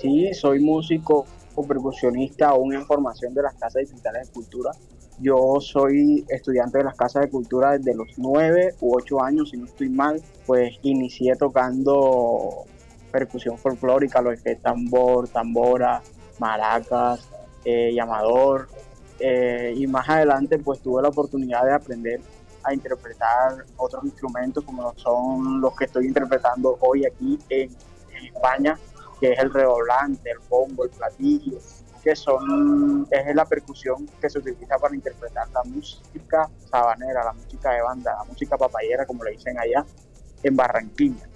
sí, 0.00 0.32
soy 0.34 0.60
músico 0.60 1.26
percusionista 1.68 2.48
aún 2.48 2.72
en 2.72 2.86
formación 2.86 3.34
de 3.34 3.42
las 3.42 3.54
casas 3.54 3.80
distritales 3.82 4.28
de 4.28 4.32
cultura. 4.32 4.70
Yo 5.18 5.58
soy 5.60 6.24
estudiante 6.28 6.78
de 6.78 6.84
las 6.84 6.96
casas 6.96 7.22
de 7.24 7.28
cultura 7.28 7.76
desde 7.76 7.94
los 7.94 8.08
nueve 8.16 8.74
u 8.80 8.96
ocho 8.96 9.22
años, 9.22 9.50
si 9.50 9.58
no 9.58 9.66
estoy 9.66 9.90
mal, 9.90 10.22
pues 10.46 10.72
inicié 10.82 11.36
tocando 11.36 12.64
percusión 13.12 13.58
folclórica, 13.58 14.22
lo 14.22 14.30
que 14.30 14.52
es 14.52 14.62
tambor, 14.62 15.28
tambora, 15.28 16.00
maracas, 16.38 17.28
eh, 17.64 17.92
llamador, 17.94 18.68
eh, 19.18 19.74
y 19.76 19.86
más 19.86 20.08
adelante 20.08 20.58
pues 20.58 20.80
tuve 20.80 21.02
la 21.02 21.08
oportunidad 21.08 21.64
de 21.66 21.74
aprender 21.74 22.20
a 22.62 22.74
interpretar 22.74 23.64
otros 23.76 24.04
instrumentos 24.04 24.64
como 24.64 24.92
son 24.96 25.60
los 25.60 25.74
que 25.76 25.84
estoy 25.84 26.06
interpretando 26.06 26.76
hoy 26.80 27.04
aquí 27.06 27.38
en 27.48 27.70
España, 28.24 28.78
que 29.18 29.32
es 29.32 29.38
el 29.38 29.52
redoblante, 29.52 30.30
el 30.30 30.38
bombo, 30.48 30.84
el 30.84 30.90
platillo, 30.90 31.58
que 32.02 32.16
son 32.16 33.06
es 33.10 33.34
la 33.34 33.44
percusión 33.44 34.06
que 34.20 34.30
se 34.30 34.38
utiliza 34.38 34.78
para 34.78 34.94
interpretar 34.94 35.48
la 35.50 35.62
música 35.64 36.48
sabanera, 36.70 37.24
la 37.24 37.32
música 37.32 37.72
de 37.72 37.82
banda, 37.82 38.14
la 38.18 38.24
música 38.24 38.56
papayera, 38.56 39.06
como 39.06 39.24
le 39.24 39.32
dicen 39.32 39.58
allá 39.58 39.84
en 40.42 40.56
Barranquilla. 40.56 41.28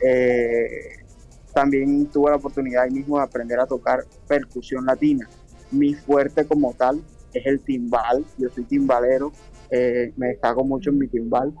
Eh, 0.00 1.04
también 1.52 2.06
tuve 2.06 2.30
la 2.30 2.36
oportunidad 2.36 2.84
ahí 2.84 2.90
mismo 2.90 3.18
de 3.18 3.24
aprender 3.24 3.60
a 3.60 3.66
tocar 3.66 4.04
percusión 4.26 4.84
latina. 4.86 5.28
Mi 5.70 5.94
fuerte 5.94 6.46
como 6.46 6.74
tal 6.74 7.02
es 7.32 7.46
el 7.46 7.60
timbal, 7.60 8.24
yo 8.38 8.48
soy 8.50 8.64
timbalero, 8.64 9.32
eh, 9.70 10.12
me 10.16 10.28
destaco 10.28 10.64
mucho 10.64 10.90
en 10.90 10.98
mi 10.98 11.08
timbal 11.08 11.52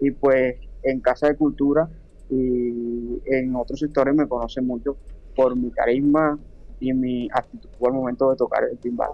y 0.00 0.10
pues 0.10 0.56
en 0.82 1.00
Casa 1.00 1.28
de 1.28 1.36
Cultura 1.36 1.88
y 2.30 3.20
en 3.26 3.54
otros 3.56 3.80
sectores 3.80 4.14
me 4.14 4.26
conocen 4.26 4.66
mucho 4.66 4.96
por 5.34 5.56
mi 5.56 5.70
carisma 5.70 6.38
y 6.80 6.92
mi 6.92 7.28
actitud 7.32 7.68
al 7.86 7.92
momento 7.92 8.30
de 8.30 8.36
tocar 8.36 8.64
el 8.70 8.78
timbal. 8.78 9.10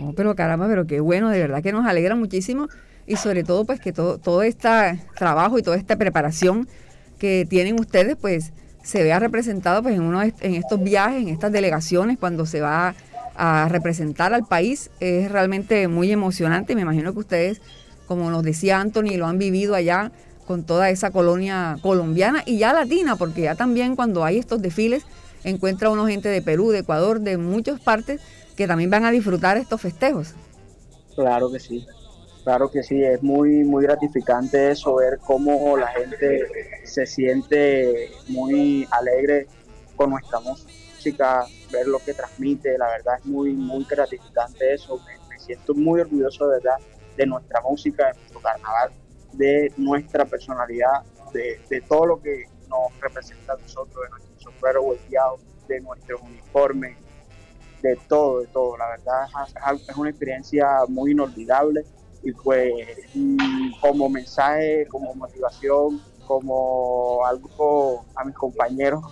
Oh, 0.00 0.12
pero 0.14 0.34
caramba, 0.34 0.66
pero 0.68 0.86
qué 0.86 1.00
bueno, 1.00 1.30
de 1.30 1.38
verdad 1.38 1.62
que 1.62 1.72
nos 1.72 1.86
alegra 1.86 2.14
muchísimo 2.14 2.68
y 3.06 3.16
sobre 3.16 3.44
todo 3.44 3.64
pues 3.64 3.80
que 3.80 3.92
todo, 3.92 4.18
todo 4.18 4.42
este 4.42 4.68
trabajo 5.16 5.58
y 5.58 5.62
toda 5.62 5.76
esta 5.76 5.96
preparación 5.96 6.68
que 7.18 7.46
tienen 7.48 7.78
ustedes 7.78 8.16
pues 8.16 8.52
se 8.82 9.02
vea 9.02 9.18
representado 9.18 9.82
pues 9.82 9.94
en 9.94 10.02
uno 10.02 10.22
en 10.22 10.54
estos 10.54 10.82
viajes, 10.82 11.22
en 11.22 11.28
estas 11.28 11.52
delegaciones 11.52 12.18
cuando 12.18 12.46
se 12.46 12.60
va 12.60 12.94
a 13.42 13.68
representar 13.70 14.34
al 14.34 14.44
país 14.44 14.90
es 15.00 15.32
realmente 15.32 15.88
muy 15.88 16.12
emocionante. 16.12 16.74
Me 16.74 16.82
imagino 16.82 17.14
que 17.14 17.20
ustedes, 17.20 17.62
como 18.06 18.30
nos 18.30 18.42
decía 18.42 18.78
Anthony, 18.78 19.16
lo 19.16 19.26
han 19.26 19.38
vivido 19.38 19.74
allá 19.74 20.12
con 20.46 20.64
toda 20.64 20.90
esa 20.90 21.10
colonia 21.10 21.78
colombiana 21.80 22.42
y 22.44 22.58
ya 22.58 22.74
latina, 22.74 23.16
porque 23.16 23.42
ya 23.42 23.54
también 23.54 23.96
cuando 23.96 24.24
hay 24.24 24.36
estos 24.36 24.60
desfiles 24.60 25.04
encuentra 25.42 25.88
uno 25.88 26.06
gente 26.06 26.28
de 26.28 26.42
Perú, 26.42 26.70
de 26.70 26.80
Ecuador, 26.80 27.20
de 27.20 27.38
muchas 27.38 27.80
partes 27.80 28.20
que 28.56 28.66
también 28.66 28.90
van 28.90 29.06
a 29.06 29.10
disfrutar 29.10 29.56
estos 29.56 29.80
festejos. 29.80 30.34
Claro 31.14 31.50
que 31.50 31.60
sí, 31.60 31.86
claro 32.44 32.70
que 32.70 32.82
sí, 32.82 33.02
es 33.02 33.22
muy, 33.22 33.64
muy 33.64 33.84
gratificante 33.84 34.70
eso, 34.70 34.96
ver 34.96 35.18
cómo 35.24 35.78
la 35.78 35.88
gente 35.88 36.46
se 36.84 37.06
siente 37.06 38.10
muy 38.28 38.86
alegre 38.90 39.46
con 39.96 40.10
nuestra 40.10 40.40
música, 40.40 40.70
ver 41.72 41.86
lo 41.86 41.98
que 41.98 42.14
transmite, 42.14 42.76
la 42.78 42.88
verdad 42.88 43.14
es 43.18 43.26
muy, 43.26 43.52
muy 43.52 43.84
gratificante 43.84 44.74
eso, 44.74 45.00
me, 45.28 45.38
siento 45.38 45.74
muy 45.74 46.00
orgulloso 46.00 46.46
de 46.48 46.58
verdad 46.58 46.76
de 47.16 47.26
nuestra 47.26 47.60
música, 47.62 48.08
de 48.08 48.18
nuestro 48.18 48.40
carnaval 48.40 48.92
de 49.32 49.72
nuestra 49.76 50.24
personalidad, 50.24 51.02
de, 51.32 51.82
todo 51.88 52.06
lo 52.06 52.20
que 52.20 52.44
nos 52.68 53.00
representa 53.00 53.54
a 53.54 53.56
nosotros, 53.56 54.04
de 54.04 54.10
nuestro 54.10 54.40
sombrero 54.40 54.82
volteado, 54.82 55.38
de 55.68 55.80
nuestro 55.80 56.18
uniforme, 56.20 56.96
de 57.82 57.96
todo, 58.08 58.40
de 58.40 58.46
todo. 58.48 58.76
La 58.76 58.88
verdad 58.90 59.26
es 59.88 59.96
una 59.96 60.10
experiencia 60.10 60.66
muy 60.88 61.12
inolvidable 61.12 61.84
y 62.22 62.32
pues 62.32 62.72
como 63.80 64.08
mensaje, 64.08 64.86
como 64.88 65.14
motivación, 65.14 66.00
como 66.26 67.24
algo 67.24 68.04
a 68.14 68.24
mis 68.24 68.34
compañeros 68.34 69.02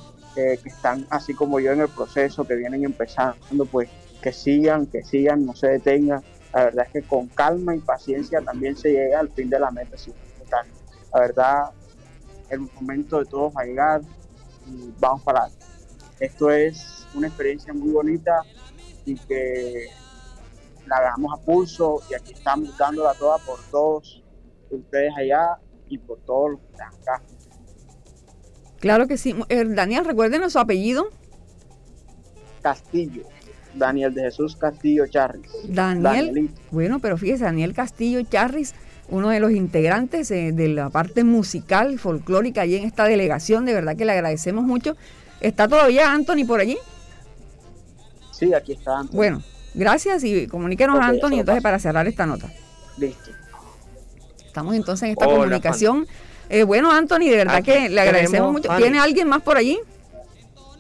que 0.62 0.68
están 0.68 1.07
así 1.11 1.35
como 1.35 1.61
yo 1.61 1.73
en 1.73 1.80
el 1.80 1.88
proceso, 1.88 2.47
que 2.47 2.54
vienen 2.54 2.85
empezando, 2.85 3.64
pues 3.66 3.88
que 4.23 4.33
sigan, 4.33 4.87
que 4.87 5.02
sigan, 5.02 5.45
no 5.45 5.54
se 5.54 5.68
detengan. 5.68 6.23
La 6.54 6.64
verdad 6.64 6.87
es 6.87 6.92
que 6.92 7.09
con 7.09 7.28
calma 7.28 7.75
y 7.75 7.80
paciencia 7.80 8.40
también 8.40 8.76
se 8.76 8.92
llega 8.92 9.21
al 9.21 9.30
fin 9.30 9.50
de 9.50 9.59
la 9.59 9.71
meta. 9.71 9.97
La 11.12 11.21
verdad, 11.21 11.71
el 12.50 12.61
momento 12.61 13.18
de 13.18 13.26
todos 13.26 13.52
va 13.57 13.62
a 13.62 13.64
llegar 13.64 14.00
y 14.66 14.92
vamos 14.99 15.23
para 15.23 15.40
adelante. 15.40 15.66
Esto 16.21 16.50
es 16.50 17.07
una 17.14 17.28
experiencia 17.28 17.73
muy 17.73 17.90
bonita 17.90 18.42
y 19.04 19.14
que 19.16 19.88
la 20.87 20.97
hagamos 20.97 21.38
a 21.38 21.42
pulso 21.45 22.00
y 22.11 22.14
aquí 22.14 22.33
estamos 22.33 22.76
dándola 22.76 23.14
toda 23.14 23.38
por 23.38 23.59
todos 23.71 24.23
ustedes 24.71 25.12
allá 25.16 25.59
y 25.88 25.99
por 25.99 26.18
todos 26.21 26.52
los 26.52 26.61
que 26.61 26.66
están 26.73 26.95
acá. 26.95 27.23
Claro 28.81 29.09
que 29.09 29.19
sí. 29.19 29.35
Eh, 29.49 29.65
Daniel, 29.67 30.05
recuérdenos 30.05 30.53
su 30.53 30.59
apellido. 30.59 31.09
Castillo. 32.63 33.23
Daniel 33.75 34.15
de 34.15 34.23
Jesús 34.23 34.57
Castillo 34.57 35.07
Charris. 35.07 35.51
Daniel. 35.69 36.51
Bueno, 36.71 36.99
pero 37.01 37.17
fíjese, 37.17 37.45
Daniel 37.45 37.75
Castillo 37.75 38.21
Charris, 38.23 38.75
uno 39.09 39.31
de 39.31 39.41
los 39.41 39.53
integrantes 39.53 40.31
eh, 40.31 40.53
de 40.53 40.69
la 40.69 40.91
parte 40.91 41.25
musical, 41.25 41.99
folclórica, 41.99 42.63
allí 42.63 42.77
en 42.77 42.85
esta 42.85 43.05
delegación. 43.05 43.65
De 43.65 43.75
verdad 43.75 43.97
que 43.97 44.05
le 44.05 44.13
agradecemos 44.13 44.65
mucho. 44.65 44.97
¿Está 45.41 45.69
todavía 45.69 46.13
Anthony 46.13 46.45
por 46.47 46.61
allí? 46.61 46.79
Sí, 48.33 48.53
aquí 48.55 48.73
está 48.73 48.99
Anthony. 48.99 49.17
Bueno, 49.17 49.43
gracias 49.75 50.25
y 50.25 50.47
comuníquenos 50.47 50.99
a 50.99 51.07
Anthony 51.07 51.41
entonces 51.41 51.63
para 51.63 51.79
cerrar 51.79 52.07
esta 52.07 52.27
nota. 52.27 52.51
Listo. 52.97 53.31
Estamos 54.45 54.75
entonces 54.75 55.05
en 55.05 55.11
esta 55.11 55.27
comunicación. 55.27 56.07
Eh, 56.49 56.62
bueno, 56.62 56.90
Anthony, 56.90 57.28
de 57.31 57.37
verdad 57.37 57.62
que 57.62 57.88
le 57.88 58.00
agradecemos 58.00 58.52
mucho. 58.52 58.69
¿Tiene 58.76 58.99
alguien 58.99 59.28
más 59.28 59.43
por 59.43 59.57
allí? 59.57 59.78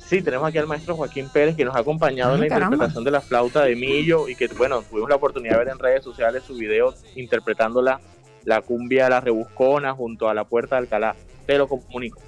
Sí, 0.08 0.22
tenemos 0.22 0.48
aquí 0.48 0.56
al 0.56 0.66
maestro 0.66 0.96
Joaquín 0.96 1.28
Pérez 1.28 1.54
que 1.54 1.66
nos 1.66 1.76
ha 1.76 1.80
acompañado 1.80 2.34
en 2.34 2.40
la 2.40 2.46
interpretación 2.46 3.04
de 3.04 3.10
la 3.10 3.20
flauta 3.20 3.64
de 3.64 3.76
Millo 3.76 4.26
y 4.26 4.34
que, 4.34 4.48
bueno, 4.48 4.80
tuvimos 4.82 5.10
la 5.10 5.16
oportunidad 5.16 5.52
de 5.52 5.58
ver 5.58 5.68
en 5.68 5.78
redes 5.78 6.02
sociales 6.02 6.44
su 6.46 6.54
video 6.54 6.94
interpretando 7.14 7.82
la, 7.82 8.00
la 8.44 8.62
cumbia 8.62 9.10
La 9.10 9.20
Rebuscona 9.20 9.92
junto 9.92 10.30
a 10.30 10.32
la 10.32 10.44
Puerta 10.44 10.76
de 10.76 10.80
Alcalá. 10.80 11.14
Te 11.46 11.58
lo 11.58 11.68
comunico. 11.68 12.18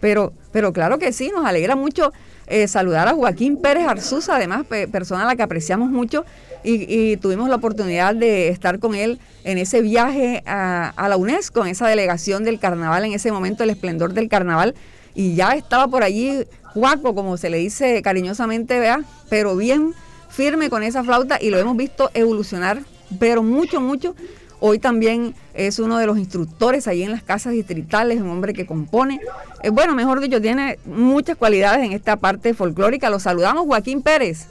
Pero, 0.00 0.32
pero 0.52 0.72
claro 0.72 0.98
que 0.98 1.12
sí, 1.12 1.30
nos 1.34 1.46
alegra 1.46 1.76
mucho 1.76 2.12
eh, 2.46 2.68
saludar 2.68 3.08
a 3.08 3.14
Joaquín 3.14 3.56
Pérez 3.56 3.86
Arzuza, 3.86 4.36
además 4.36 4.66
persona 4.92 5.22
a 5.22 5.26
la 5.26 5.36
que 5.36 5.42
apreciamos 5.42 5.90
mucho 5.90 6.24
y, 6.62 7.16
tuvimos 7.18 7.48
la 7.48 7.56
oportunidad 7.56 8.14
de 8.14 8.48
estar 8.48 8.78
con 8.78 8.94
él 8.94 9.20
en 9.44 9.58
ese 9.58 9.82
viaje 9.82 10.42
a, 10.46 10.92
a, 10.96 11.08
la 11.08 11.16
UNESCO, 11.16 11.62
en 11.62 11.68
esa 11.68 11.86
delegación 11.86 12.44
del 12.44 12.58
carnaval, 12.58 13.04
en 13.04 13.12
ese 13.12 13.30
momento 13.30 13.62
el 13.62 13.70
esplendor 13.70 14.12
del 14.14 14.28
carnaval 14.28 14.74
y 15.14 15.34
ya 15.34 15.52
estaba 15.52 15.88
por 15.88 16.02
allí 16.02 16.44
Juaco, 16.62 17.14
como 17.14 17.36
se 17.36 17.48
le 17.48 17.56
dice 17.56 18.02
cariñosamente, 18.02 18.78
vea, 18.78 19.02
pero 19.30 19.56
bien 19.56 19.94
firme 20.28 20.68
con 20.68 20.82
esa 20.82 21.02
flauta 21.02 21.38
y 21.40 21.48
lo 21.48 21.58
hemos 21.58 21.76
visto 21.76 22.10
evolucionar, 22.12 22.82
pero 23.18 23.42
mucho, 23.42 23.80
mucho. 23.80 24.14
Hoy 24.58 24.78
también 24.78 25.34
es 25.54 25.78
uno 25.78 25.98
de 25.98 26.06
los 26.06 26.18
instructores 26.18 26.88
allí 26.88 27.02
en 27.02 27.10
las 27.10 27.22
casas 27.22 27.52
distritales, 27.52 28.20
un 28.20 28.30
hombre 28.30 28.54
que 28.54 28.66
compone. 28.66 29.20
Eh, 29.62 29.70
bueno, 29.70 29.94
mejor 29.94 30.20
dicho, 30.20 30.40
tiene 30.40 30.78
muchas 30.86 31.36
cualidades 31.36 31.84
en 31.84 31.92
esta 31.92 32.16
parte 32.16 32.54
folclórica. 32.54 33.10
Lo 33.10 33.18
saludamos, 33.20 33.66
Joaquín 33.66 34.02
Pérez. 34.02 34.48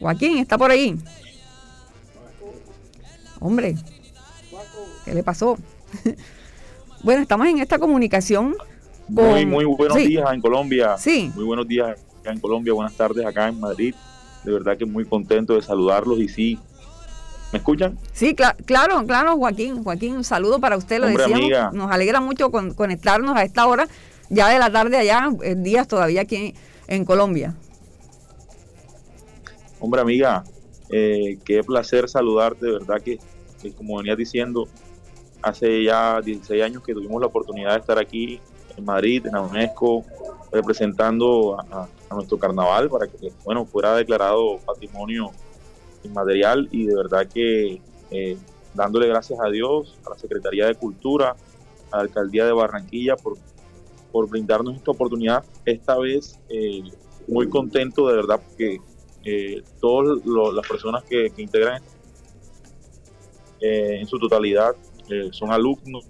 Joaquín, 0.00 0.38
¿está 0.38 0.56
por 0.56 0.70
ahí? 0.70 0.96
Hombre, 3.40 3.74
¿qué 5.04 5.14
le 5.14 5.22
pasó? 5.22 5.58
Bueno, 7.02 7.22
estamos 7.22 7.46
en 7.46 7.60
esta 7.60 7.78
comunicación. 7.78 8.56
Muy, 9.08 9.46
muy 9.46 9.64
buenos 9.64 9.96
días 9.96 10.32
en 10.32 10.40
Colombia. 10.40 10.98
Sí. 10.98 11.30
Muy 11.32 11.44
buenos 11.44 11.68
días 11.68 11.96
acá 12.20 12.32
en 12.32 12.40
Colombia, 12.40 12.72
buenas 12.72 12.94
tardes 12.94 13.24
acá 13.24 13.48
en 13.48 13.60
Madrid. 13.60 13.94
De 14.44 14.52
verdad 14.52 14.76
que 14.76 14.84
muy 14.84 15.04
contento 15.04 15.54
de 15.54 15.62
saludarlos 15.62 16.18
y 16.18 16.28
sí. 16.28 16.58
¿Me 17.52 17.58
escuchan? 17.58 17.98
Sí, 18.12 18.34
claro, 18.34 19.06
claro, 19.06 19.36
Joaquín. 19.36 19.82
Joaquín, 19.82 20.16
un 20.16 20.24
saludo 20.24 20.60
para 20.60 20.76
usted, 20.76 21.00
lo 21.00 21.06
decíamos. 21.06 21.72
Nos 21.72 21.90
alegra 21.90 22.20
mucho 22.20 22.50
con, 22.50 22.74
conectarnos 22.74 23.36
a 23.36 23.42
esta 23.42 23.66
hora, 23.66 23.88
ya 24.28 24.48
de 24.48 24.58
la 24.58 24.70
tarde 24.70 24.98
allá, 24.98 25.30
eh, 25.42 25.54
días 25.56 25.88
todavía 25.88 26.22
aquí 26.22 26.54
en 26.86 27.04
Colombia. 27.04 27.54
Hombre, 29.80 30.00
amiga, 30.00 30.44
eh, 30.90 31.38
qué 31.44 31.62
placer 31.62 32.08
saludarte, 32.08 32.66
de 32.66 32.72
verdad 32.72 33.00
que, 33.00 33.18
que 33.62 33.72
como 33.72 33.96
venías 33.96 34.18
diciendo, 34.18 34.68
hace 35.42 35.84
ya 35.84 36.20
16 36.20 36.62
años 36.62 36.82
que 36.82 36.92
tuvimos 36.92 37.20
la 37.20 37.28
oportunidad 37.28 37.74
de 37.74 37.80
estar 37.80 37.98
aquí 37.98 38.40
en 38.76 38.84
Madrid, 38.84 39.26
en 39.26 39.32
la 39.32 39.42
UNESCO, 39.42 40.04
representando 40.52 41.58
a, 41.58 41.88
nuestro 42.14 42.38
carnaval 42.38 42.88
para 42.88 43.06
que 43.06 43.30
bueno 43.44 43.66
fuera 43.66 43.94
declarado 43.94 44.58
patrimonio 44.64 45.30
inmaterial 46.04 46.68
y 46.70 46.86
de 46.86 46.94
verdad 46.94 47.26
que 47.26 47.80
eh, 48.10 48.36
dándole 48.74 49.08
gracias 49.08 49.38
a 49.40 49.48
Dios, 49.48 49.98
a 50.06 50.10
la 50.10 50.18
Secretaría 50.18 50.66
de 50.66 50.74
Cultura, 50.74 51.36
a 51.90 51.96
la 51.96 52.02
Alcaldía 52.02 52.46
de 52.46 52.52
Barranquilla 52.52 53.16
por, 53.16 53.36
por 54.12 54.28
brindarnos 54.28 54.76
esta 54.76 54.90
oportunidad. 54.90 55.44
Esta 55.64 55.98
vez 55.98 56.38
eh, 56.48 56.82
muy 57.26 57.48
contento 57.48 58.08
de 58.08 58.16
verdad 58.16 58.40
porque 58.46 58.78
eh, 59.24 59.62
todas 59.80 60.24
las 60.54 60.66
personas 60.66 61.04
que, 61.04 61.32
integran 61.36 61.82
en 63.60 64.06
su 64.06 64.20
totalidad 64.20 64.76
eh, 65.10 65.30
son 65.32 65.50
alumnos 65.50 66.04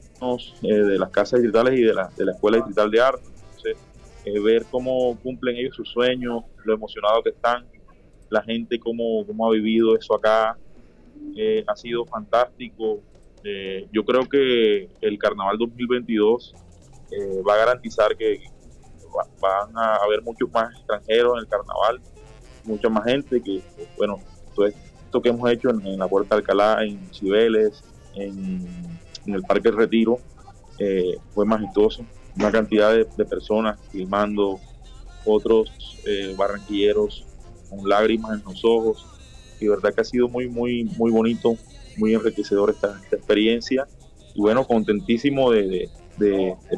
eh, 0.62 0.74
de 0.74 0.98
las 0.98 1.10
casas 1.10 1.40
distritales 1.40 1.78
y 1.78 1.82
de 1.82 1.94
la, 1.94 2.10
de 2.16 2.24
la 2.24 2.32
Escuela 2.32 2.56
Distrital 2.56 2.90
de 2.90 3.00
Arte. 3.00 3.22
Entonces, 3.26 3.76
eh, 4.24 4.40
ver 4.40 4.66
cómo 4.70 5.16
cumplen 5.22 5.56
ellos 5.56 5.76
sus 5.76 5.88
sueños, 5.88 6.42
lo 6.64 6.74
emocionados 6.74 7.22
que 7.22 7.30
están, 7.30 7.64
la 8.30 8.42
gente 8.42 8.78
cómo, 8.78 9.26
cómo 9.26 9.46
ha 9.46 9.52
vivido 9.52 9.96
eso 9.96 10.14
acá, 10.14 10.56
ha 11.66 11.76
sido 11.76 12.04
fantástico. 12.04 13.00
yo 13.92 14.04
creo 14.04 14.28
que 14.28 14.88
el 15.00 15.18
Carnaval 15.18 15.56
2022 15.58 16.54
va 17.46 17.54
a 17.54 17.56
garantizar 17.58 18.16
que 18.16 18.40
van 19.40 19.76
a 19.76 19.96
haber 19.96 20.22
muchos 20.22 20.50
más 20.52 20.72
extranjeros 20.74 21.34
en 21.34 21.40
el 21.40 21.48
Carnaval, 21.48 22.00
mucha 22.64 22.88
más 22.88 23.04
gente 23.04 23.40
que, 23.40 23.62
bueno, 23.96 24.20
todo 24.54 24.66
esto 24.66 25.22
que 25.22 25.28
hemos 25.28 25.50
hecho 25.50 25.70
en, 25.70 25.98
la 25.98 26.08
Puerta 26.08 26.34
de 26.34 26.40
Alcalá, 26.40 26.84
en 26.84 27.00
Cibeles, 27.12 27.82
en, 28.14 28.66
el 29.26 29.42
Parque 29.42 29.70
Retiro 29.70 30.18
eh, 30.78 31.16
fue 31.34 31.44
majestuoso. 31.44 32.04
Una 32.36 32.50
cantidad 32.50 32.94
de, 32.94 33.24
personas 33.24 33.78
filmando, 33.90 34.58
otros 35.24 35.70
eh, 36.06 36.34
barranquilleros 36.36 37.26
con 37.68 37.88
lágrimas 37.88 38.38
en 38.38 38.44
los 38.44 38.64
ojos. 38.64 39.06
Y 39.60 39.68
verdad 39.68 39.94
que 39.94 40.00
ha 40.00 40.04
sido 40.04 40.28
muy, 40.28 40.48
muy, 40.48 40.84
muy 40.84 41.10
bonito, 41.10 41.56
muy 41.96 42.14
enriquecedor 42.14 42.70
esta, 42.70 43.00
experiencia. 43.10 43.86
Y 44.34 44.40
bueno, 44.40 44.66
contentísimo 44.66 45.50
de, 45.50 45.88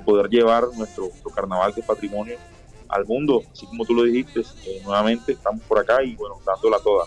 poder 0.04 0.28
llevar 0.28 0.64
nuestro, 0.76 1.10
carnaval, 1.34 1.74
que 1.74 1.82
patrimonio, 1.82 2.36
al 2.88 3.06
mundo. 3.06 3.42
Así 3.52 3.66
como 3.66 3.84
tú 3.84 3.94
lo 3.94 4.04
dijiste, 4.04 4.40
eh, 4.40 4.80
nuevamente 4.84 5.32
estamos 5.32 5.62
por 5.64 5.78
acá 5.78 6.02
y 6.02 6.14
bueno, 6.16 6.38
dándola 6.44 6.78
toda. 6.78 7.06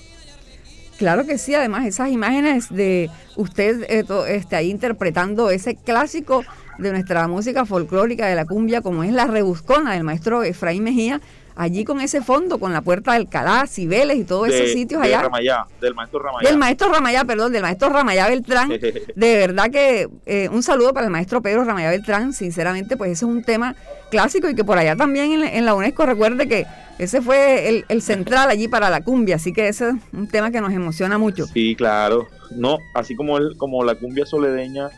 Claro 0.97 1.25
que 1.25 1.37
sí, 1.37 1.55
además 1.55 1.85
esas 1.87 2.11
imágenes 2.11 2.69
de 2.69 3.09
usted 3.35 3.83
eh, 3.89 4.05
este, 4.29 4.55
ahí 4.55 4.69
interpretando 4.69 5.49
ese 5.49 5.75
clásico 5.75 6.43
de 6.77 6.91
nuestra 6.91 7.27
música 7.27 7.65
folclórica 7.65 8.27
de 8.27 8.35
la 8.35 8.45
cumbia 8.45 8.81
como 8.81 9.03
es 9.03 9.11
la 9.11 9.25
rebuscona 9.25 9.93
del 9.93 10.03
maestro 10.03 10.43
Efraín 10.43 10.83
Mejía, 10.83 11.19
allí 11.55 11.83
con 11.83 12.01
ese 12.01 12.21
fondo, 12.21 12.59
con 12.59 12.73
la 12.73 12.81
puerta 12.81 13.13
del 13.13 13.27
Calá, 13.29 13.67
Cibeles 13.67 14.17
y 14.17 14.23
todos 14.23 14.49
esos 14.49 14.71
sitios 14.71 15.01
allá. 15.01 15.21
Ramayá, 15.21 15.65
del 15.79 15.93
maestro 15.93 16.19
Ramayá. 16.19 16.49
Del 16.49 16.57
maestro 16.57 16.91
Ramayá, 16.91 17.25
perdón, 17.25 17.51
del 17.51 17.61
maestro 17.61 17.89
Ramayá 17.89 18.27
Beltrán. 18.27 18.69
de 19.15 19.37
verdad 19.37 19.69
que 19.69 20.09
eh, 20.25 20.49
un 20.49 20.63
saludo 20.63 20.93
para 20.93 21.05
el 21.05 21.11
maestro 21.11 21.41
Pedro 21.41 21.63
Ramayá 21.63 21.89
Beltrán, 21.89 22.33
sinceramente, 22.33 22.97
pues 22.97 23.11
ese 23.11 23.25
es 23.25 23.31
un 23.31 23.43
tema 23.43 23.75
clásico 24.09 24.49
y 24.49 24.55
que 24.55 24.63
por 24.63 24.77
allá 24.77 24.95
también 24.95 25.43
en, 25.43 25.65
la 25.65 25.73
UNESCO 25.73 26.05
recuerde 26.05 26.47
que 26.47 26.67
ese 26.99 27.21
fue 27.21 27.83
el, 27.87 28.01
central 28.01 28.49
allí 28.49 28.67
para 28.67 28.89
la 28.89 29.01
cumbia, 29.01 29.37
así 29.37 29.53
que 29.53 29.67
ese 29.67 29.89
es 29.89 29.95
un 30.11 30.27
tema 30.27 30.51
que 30.51 30.61
nos 30.61 30.71
emociona 30.73 31.17
mucho. 31.17 31.47
Sí, 31.47 31.75
claro. 31.75 32.27
No, 32.51 32.77
así 32.93 33.15
como 33.15 33.37
el, 33.37 33.57
como 33.57 33.83
la 33.83 33.95
cumbia 33.95 34.25
soledeña 34.25 34.89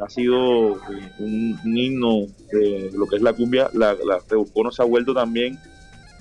ha 0.00 0.08
sido 0.08 0.76
eh, 0.76 1.12
un, 1.18 1.58
himno 1.64 2.26
de 2.52 2.90
lo 2.92 3.06
que 3.06 3.16
es 3.16 3.22
la 3.22 3.32
cumbia, 3.32 3.68
la, 3.72 3.94
la 3.94 4.20
se 4.20 4.82
ha 4.82 4.84
vuelto 4.84 5.14
también 5.14 5.58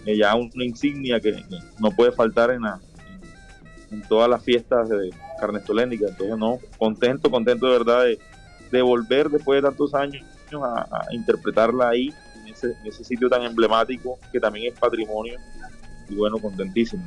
ya 0.06 0.36
una 0.36 0.64
insignia 0.64 1.20
que 1.20 1.44
no 1.80 1.92
puede 1.92 2.12
faltar 2.12 2.52
en, 2.52 2.62
en, 3.92 4.02
todas 4.08 4.30
las 4.30 4.44
fiestas 4.44 4.90
de 4.90 5.14
carnestolénica. 5.40 6.08
Entonces, 6.08 6.38
no, 6.38 6.60
contento, 6.78 7.30
contento 7.30 7.66
de 7.68 7.72
verdad 7.78 8.06
de, 8.72 8.82
volver 8.82 9.30
después 9.30 9.62
de 9.62 9.68
tantos 9.68 9.94
años 9.94 10.24
a, 10.54 11.08
interpretarla 11.12 11.90
ahí, 11.90 12.14
en 12.46 12.54
ese, 12.88 13.04
sitio 13.04 13.30
tan 13.30 13.44
emblemático 13.44 14.18
que 14.32 14.40
también 14.40 14.74
es 14.74 14.80
patrimonio. 14.80 15.38
Y 16.10 16.16
bueno, 16.16 16.38
contentísimo. 16.38 17.04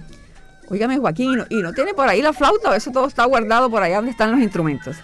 Óigame, 0.68 0.98
Joaquín, 0.98 1.44
¿y 1.48 1.56
no, 1.62 1.72
tiene 1.72 1.94
por 1.94 2.08
ahí 2.08 2.22
la 2.22 2.32
flauta 2.32 2.70
o 2.70 2.74
eso 2.74 2.92
todo 2.92 3.06
está 3.06 3.24
guardado 3.24 3.70
por 3.70 3.82
allá 3.82 3.96
donde 3.96 4.12
están 4.12 4.30
los 4.30 4.40
instrumentos? 4.40 4.96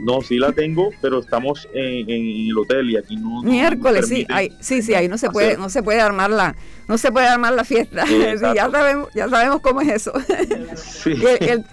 No, 0.00 0.22
sí 0.22 0.38
la 0.38 0.52
tengo, 0.52 0.90
pero 1.02 1.18
estamos 1.18 1.68
en, 1.74 2.08
el 2.08 2.56
hotel 2.56 2.90
y 2.90 2.96
aquí 2.96 3.16
no. 3.16 3.42
Miércoles, 3.42 4.08
sí, 4.08 4.26
sí, 4.58 4.80
sí, 4.80 4.94
ahí 4.94 5.08
no 5.08 5.18
se 5.18 5.28
puede, 5.28 5.58
no 5.58 5.68
se 5.68 5.82
puede 5.82 6.00
armar 6.00 6.30
la, 6.30 6.56
no 6.88 6.96
se 6.96 7.12
puede 7.12 7.26
armar 7.28 7.52
la 7.52 7.64
fiesta. 7.64 8.04
ya 8.54 8.70
sabemos, 8.70 9.10
ya 9.14 9.28
sabemos 9.28 9.60
cómo 9.60 9.82
es 9.82 9.88
eso. 9.88 10.12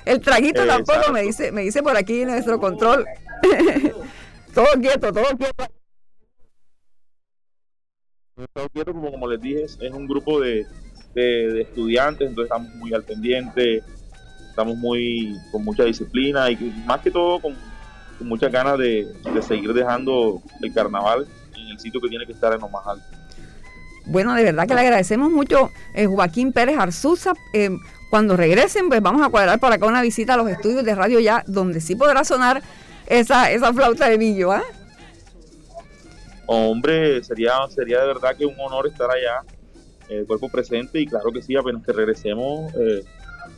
el, 0.05 0.21
traguito 0.21 0.65
tampoco 0.65 1.13
me 1.13 1.21
dice, 1.21 1.53
me 1.53 1.61
dice 1.61 1.81
por 1.81 1.95
aquí 1.95 2.25
nuestro 2.25 2.59
control. 2.59 3.05
todo 4.53 4.67
quieto, 4.81 5.13
todo 5.13 5.37
quieto. 5.37 5.65
Todo 8.53 8.69
quieto, 8.69 8.91
como, 8.91 9.09
como 9.09 9.27
les 9.29 9.41
dije, 9.41 9.63
es 9.63 9.93
un 9.93 10.05
grupo 10.05 10.41
de, 10.41 10.65
de, 11.13 11.61
estudiantes, 11.61 12.27
entonces 12.27 12.51
estamos 12.51 12.75
muy 12.75 12.93
al 12.93 13.03
pendiente, 13.03 13.81
estamos 14.49 14.75
muy 14.75 15.33
con 15.49 15.63
mucha 15.63 15.85
disciplina 15.85 16.51
y 16.51 16.57
más 16.85 16.99
que 17.01 17.09
todo 17.09 17.39
con, 17.39 17.55
muchas 18.19 18.51
ganas 18.51 18.77
de, 18.77 19.07
seguir 19.47 19.73
dejando 19.73 20.41
el 20.61 20.73
carnaval 20.73 21.27
en 21.55 21.67
el 21.67 21.79
sitio 21.79 22.01
que 22.01 22.09
tiene 22.09 22.25
que 22.25 22.33
estar 22.33 22.53
en 22.53 22.59
lo 22.59 22.69
más 22.69 22.85
alto. 22.85 23.05
Bueno, 24.05 24.33
de 24.35 24.43
verdad 24.43 24.67
que 24.67 24.73
le 24.73 24.81
agradecemos 24.81 25.31
mucho 25.31 25.71
eh, 25.93 26.05
Joaquín 26.05 26.53
Pérez 26.53 26.77
Arzuza. 26.77 27.33
Eh, 27.53 27.69
cuando 28.09 28.37
regresen, 28.37 28.87
pues 28.87 29.01
vamos 29.01 29.25
a 29.25 29.29
cuadrar 29.29 29.59
por 29.59 29.71
acá 29.71 29.85
una 29.85 30.01
visita 30.01 30.35
a 30.35 30.37
los 30.37 30.49
estudios 30.49 30.85
de 30.85 30.95
radio 30.95 31.19
ya, 31.19 31.43
donde 31.45 31.81
sí 31.81 31.95
podrá 31.95 32.23
sonar 32.23 32.61
esa, 33.05 33.51
esa 33.51 33.73
flauta 33.73 34.07
de 34.07 34.17
millo, 34.17 34.53
¿ah? 34.53 34.63
Hombre, 36.45 37.21
sería, 37.23 37.51
sería 37.69 37.99
de 37.99 38.07
verdad 38.07 38.35
que 38.37 38.45
un 38.45 38.55
honor 38.57 38.87
estar 38.87 39.09
allá 39.11 39.43
el 40.07 40.25
cuerpo 40.25 40.49
presente 40.49 41.01
y 41.01 41.05
claro 41.05 41.31
que 41.33 41.41
sí, 41.41 41.57
apenas 41.57 41.85
que 41.85 41.91
regresemos, 41.91 42.73
eh, 42.75 43.03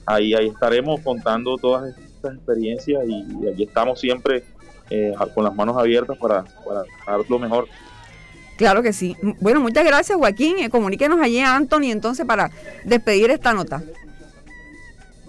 ahí, 0.07 0.33
ahí 0.33 0.47
estaremos 0.47 0.99
contando 1.01 1.57
todas 1.57 1.89
estas 1.89 2.08
experiencias 2.23 3.03
y, 3.07 3.47
aquí 3.47 3.63
estamos 3.63 3.99
siempre 3.99 4.43
eh, 4.89 5.13
con 5.33 5.43
las 5.43 5.55
manos 5.55 5.77
abiertas 5.77 6.17
para, 6.17 6.43
para 6.65 6.83
dar 7.05 7.29
lo 7.29 7.39
mejor. 7.39 7.67
Claro 8.57 8.83
que 8.83 8.91
sí. 8.91 9.15
Bueno, 9.39 9.61
muchas 9.61 9.85
gracias 9.85 10.17
Joaquín. 10.17 10.59
Eh, 10.59 10.69
comuníquenos 10.69 11.19
allí 11.21 11.39
a 11.39 11.55
Anthony 11.55 11.91
entonces 11.91 12.25
para 12.25 12.51
despedir 12.83 13.31
esta 13.31 13.53
nota. 13.53 13.81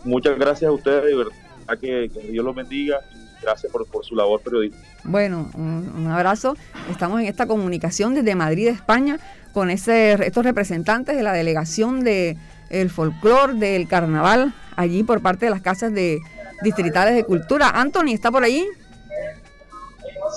Muchas 0.04 0.38
gracias 0.38 0.68
a 0.68 0.72
ustedes, 0.72 1.04
de 1.04 1.14
verdad 1.14 1.32
que, 1.80 2.10
Dios 2.30 2.44
los 2.44 2.54
bendiga 2.54 3.00
y 3.14 3.42
gracias 3.42 3.70
por, 3.70 3.86
su 4.04 4.16
labor 4.16 4.40
periodística. 4.40 4.84
Bueno, 5.04 5.50
un, 5.54 5.92
un 5.96 6.06
abrazo. 6.08 6.56
Estamos 6.90 7.20
en 7.20 7.26
esta 7.26 7.46
comunicación 7.46 8.14
desde 8.14 8.34
Madrid, 8.34 8.68
España 8.68 9.20
con 9.52 9.70
ese, 9.70 10.12
estos 10.24 10.44
representantes 10.44 11.16
de 11.16 11.22
la 11.22 11.32
delegación 11.32 12.04
del 12.04 12.36
el 12.70 12.90
folclor, 12.90 13.56
del 13.56 13.88
carnaval, 13.88 14.54
allí 14.76 15.02
por 15.02 15.20
parte 15.20 15.46
de 15.46 15.50
las 15.50 15.60
casas 15.60 15.92
de 15.92 16.20
distritales 16.62 17.14
de 17.14 17.24
cultura. 17.24 17.70
Anthony, 17.70 18.12
¿está 18.12 18.30
por 18.30 18.44
allí? 18.44 18.66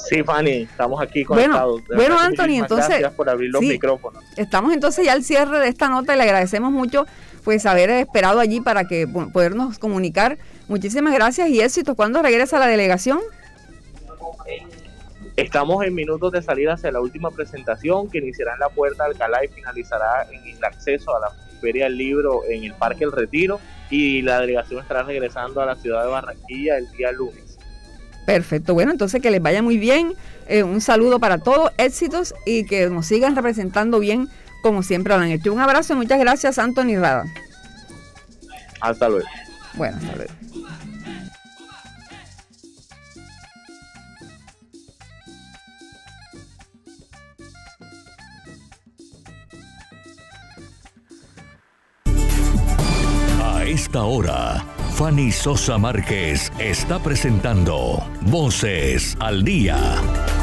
Sí, 0.10 0.24
Fanny, 0.24 0.64
estamos 0.64 1.02
aquí 1.02 1.24
conectados. 1.24 1.82
Bueno, 1.88 1.96
bueno 1.96 2.20
Anthony, 2.20 2.58
entonces. 2.58 2.90
Gracias 2.90 3.14
por 3.14 3.30
abrir 3.30 3.52
los 3.52 3.62
micrófonos. 3.62 4.24
Estamos 4.38 4.74
entonces 4.74 5.06
ya 5.06 5.14
al 5.14 5.24
cierre 5.24 5.60
de 5.60 5.68
esta 5.68 5.88
nota 5.90 6.14
y 6.14 6.18
le 6.18 6.24
agradecemos 6.24 6.72
mucho 6.72 7.06
pues 7.44 7.66
haber 7.66 7.90
esperado 7.90 8.40
allí 8.40 8.62
para 8.62 8.86
que 8.86 9.08
podernos 9.08 9.78
comunicar. 9.80 10.38
Muchísimas 10.68 11.14
gracias 11.14 11.50
y 11.50 11.62
éxito. 11.62 11.96
¿Cuándo 11.96 12.22
regresa 12.22 12.58
la 12.58 12.68
delegación? 12.68 13.20
Estamos 15.36 15.84
en 15.84 15.96
minutos 15.96 16.32
de 16.32 16.42
salir 16.42 16.70
hacia 16.70 16.92
la 16.92 17.02
última 17.02 17.32
presentación 17.32 18.10
que 18.10 18.20
iniciará 18.20 18.54
en 18.54 18.60
la 18.60 18.70
Puerta 18.70 19.06
de 19.06 19.12
Alcalá 19.12 19.44
y 19.44 19.48
finalizará 19.48 20.28
en 20.32 20.56
el 20.56 20.64
acceso 20.64 21.16
a 21.16 21.20
la 21.22 21.32
Feria 21.64 21.86
del 21.86 21.98
Libro 21.98 22.42
en 22.50 22.66
el 22.66 22.74
Parque 22.74 23.06
El 23.06 23.14
Retiro 23.14 23.60
y 23.90 24.22
la 24.22 24.42
delegación 24.42 24.82
estará 24.82 25.04
regresando 25.04 25.62
a 25.62 25.66
la 25.66 25.76
ciudad 25.76 26.04
de 26.04 26.10
Barranquilla 26.10 26.78
el 26.78 26.92
día 26.92 27.12
lunes. 27.14 27.58
Perfecto, 28.26 28.74
bueno, 28.74 28.92
entonces 28.92 29.22
que 29.22 29.32
les 29.32 29.42
vaya 29.42 29.62
muy 29.62 29.78
bien, 29.78 30.14
eh, 30.48 30.64
un 30.64 30.82
saludo 30.82 31.20
para 31.20 31.38
todos, 31.38 31.72
éxitos 31.78 32.34
y 32.46 32.66
que 32.66 32.90
nos 32.90 33.08
sigan 33.08 33.36
representando 33.36 34.00
bien 34.00 34.28
como 34.64 34.82
siempre 34.82 35.16
lo 35.16 35.22
han 35.22 35.30
hecho. 35.30 35.54
Un 35.54 35.60
abrazo 35.60 35.94
y 35.94 35.98
muchas 35.98 36.20
gracias, 36.20 36.58
Anthony 36.58 36.96
Rada. 36.98 37.26
Hasta 38.80 39.10
luego. 39.10 39.28
Bueno, 39.76 39.98
hasta 39.98 40.16
luego. 40.16 40.32
Esta 53.66 54.04
hora, 54.04 54.66
Fanny 54.96 55.32
Sosa 55.32 55.78
Márquez 55.78 56.52
está 56.60 57.00
presentando 57.00 58.06
Voces 58.22 59.16
al 59.20 59.44
Día. 59.44 60.43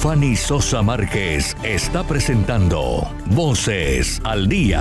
Fanny 0.00 0.36
Sosa 0.36 0.80
Márquez 0.80 1.56
está 1.64 2.04
presentando 2.04 3.12
Voces 3.32 4.20
al 4.22 4.48
Día. 4.48 4.80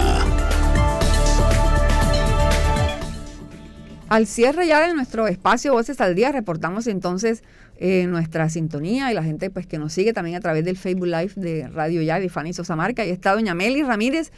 Al 4.10 4.28
cierre 4.28 4.68
ya 4.68 4.88
de 4.88 4.94
nuestro 4.94 5.28
espacio 5.28 5.74
Voces 5.74 6.00
al 6.02 6.14
Día, 6.14 6.32
reportamos 6.32 6.86
entonces 6.86 7.44
eh, 7.78 8.06
nuestra 8.06 8.48
sintonía 8.50 9.12
y 9.12 9.16
la 9.16 9.24
gente 9.24 9.50
pues 9.50 9.66
que 9.66 9.80
nos 9.80 9.92
sigue 9.92 10.14
también 10.14 10.38
a 10.38 10.40
través 10.40 10.64
del 10.64 10.78
Facebook 10.78 11.08
Live 11.08 11.32
de 11.36 11.68
Radio 11.68 12.04
Ya 12.04 12.20
de 12.20 12.30
Fanny 12.30 12.54
Sosa 12.54 12.76
Marca. 12.76 13.02
Ahí 13.02 13.10
está 13.10 13.34
doña 13.34 13.56
Meli 13.56 13.82
Ramírez 13.82 14.32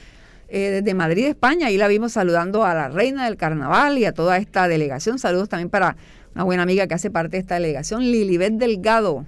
eh, 0.47 0.79
desde 0.81 0.93
Madrid, 0.93 1.25
España. 1.25 1.67
Ahí 1.67 1.75
la 1.75 1.89
vimos 1.89 2.13
saludando 2.13 2.63
a 2.63 2.73
la 2.73 2.87
reina 2.87 3.25
del 3.25 3.35
carnaval 3.35 3.97
y 3.97 4.05
a 4.05 4.13
toda 4.13 4.37
esta 4.37 4.69
delegación. 4.69 5.19
Saludos 5.19 5.49
también 5.49 5.69
para 5.69 5.97
una 6.35 6.45
buena 6.45 6.63
amiga 6.63 6.87
que 6.87 6.93
hace 6.93 7.11
parte 7.11 7.35
de 7.35 7.41
esta 7.41 7.55
delegación, 7.55 8.01
Lilibet 8.01 8.53
Delgado. 8.53 9.25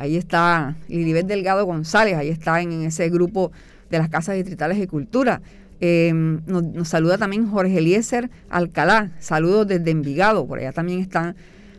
Ahí 0.00 0.16
está 0.16 0.76
Lilibet 0.88 1.26
Delgado 1.26 1.66
González, 1.66 2.16
ahí 2.16 2.30
está 2.30 2.62
en 2.62 2.72
ese 2.84 3.10
grupo 3.10 3.52
de 3.90 3.98
las 3.98 4.08
casas 4.08 4.34
distritales 4.34 4.78
de 4.78 4.88
cultura. 4.88 5.42
Em, 5.78 6.40
nos, 6.46 6.88
saluda 6.88 7.18
también 7.18 7.46
Jorge 7.46 7.76
Eliezer 7.76 8.30
Alcalá. 8.48 9.10
Saludos 9.18 9.68
desde 9.68 9.90
Envigado. 9.90 10.46
Por 10.46 10.58
allá 10.58 10.72
también 10.72 11.00
está 11.00 11.34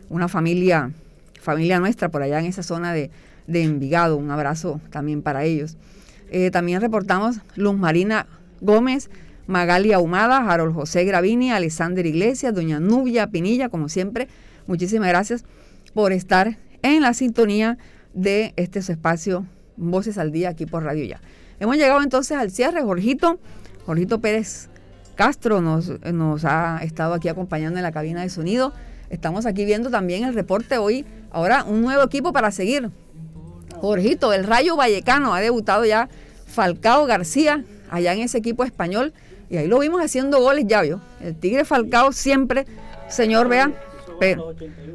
una 0.08 0.28
familia, 0.28 0.92
familia 1.40 1.80
nuestra, 1.80 2.10
por 2.10 2.22
allá 2.22 2.38
en 2.38 2.46
esa 2.46 2.62
zona 2.62 2.92
de, 2.92 3.10
Envigado. 3.48 4.16
Un 4.16 4.30
abrazo 4.30 4.80
también 4.90 5.22
para 5.22 5.42
ellos. 5.42 5.76
Eh, 6.30 6.52
también 6.52 6.80
reportamos 6.80 7.40
Luz 7.56 7.76
Marina 7.76 8.28
Gómez, 8.60 9.10
Magali 9.48 9.92
Ahumada, 9.92 10.48
Harold 10.48 10.76
José 10.76 11.04
Gravini, 11.04 11.50
Alexander 11.50 12.06
Iglesias, 12.06 12.54
Doña 12.54 12.78
Nubia 12.78 13.26
Pinilla, 13.26 13.68
como 13.68 13.88
siempre. 13.88 14.28
Muchísimas 14.68 15.08
gracias 15.08 15.44
por 15.92 16.12
estar 16.12 16.56
en 16.82 17.02
la 17.02 17.14
sintonía 17.14 17.78
de 18.14 18.52
este 18.56 18.78
espacio 18.78 19.46
Voces 19.76 20.18
al 20.18 20.32
Día 20.32 20.50
aquí 20.50 20.66
por 20.66 20.84
Radio 20.84 21.04
Ya. 21.04 21.20
Hemos 21.60 21.76
llegado 21.76 22.02
entonces 22.02 22.36
al 22.36 22.50
cierre, 22.50 22.82
Jorgito. 22.82 23.38
Jorgito 23.86 24.20
Pérez 24.20 24.68
Castro 25.14 25.60
nos, 25.60 25.92
nos 26.12 26.44
ha 26.44 26.80
estado 26.82 27.14
aquí 27.14 27.28
acompañando 27.28 27.78
en 27.78 27.82
la 27.82 27.92
cabina 27.92 28.22
de 28.22 28.28
sonido. 28.28 28.72
Estamos 29.10 29.46
aquí 29.46 29.64
viendo 29.64 29.90
también 29.90 30.24
el 30.24 30.34
reporte 30.34 30.78
hoy. 30.78 31.04
Ahora 31.30 31.64
un 31.64 31.82
nuevo 31.82 32.02
equipo 32.02 32.32
para 32.32 32.50
seguir. 32.50 32.90
Jorgito, 33.80 34.32
el 34.32 34.44
Rayo 34.44 34.76
Vallecano, 34.76 35.34
ha 35.34 35.40
debutado 35.40 35.84
ya 35.84 36.08
Falcao 36.46 37.06
García, 37.06 37.64
allá 37.90 38.12
en 38.12 38.20
ese 38.20 38.38
equipo 38.38 38.64
español. 38.64 39.12
Y 39.50 39.56
ahí 39.56 39.66
lo 39.66 39.80
vimos 39.80 40.00
haciendo 40.02 40.40
goles, 40.40 40.64
ya 40.66 40.82
vio. 40.82 41.00
El 41.20 41.36
Tigre 41.36 41.64
Falcao 41.64 42.12
siempre, 42.12 42.66
señor, 43.08 43.48
vea, 43.48 43.72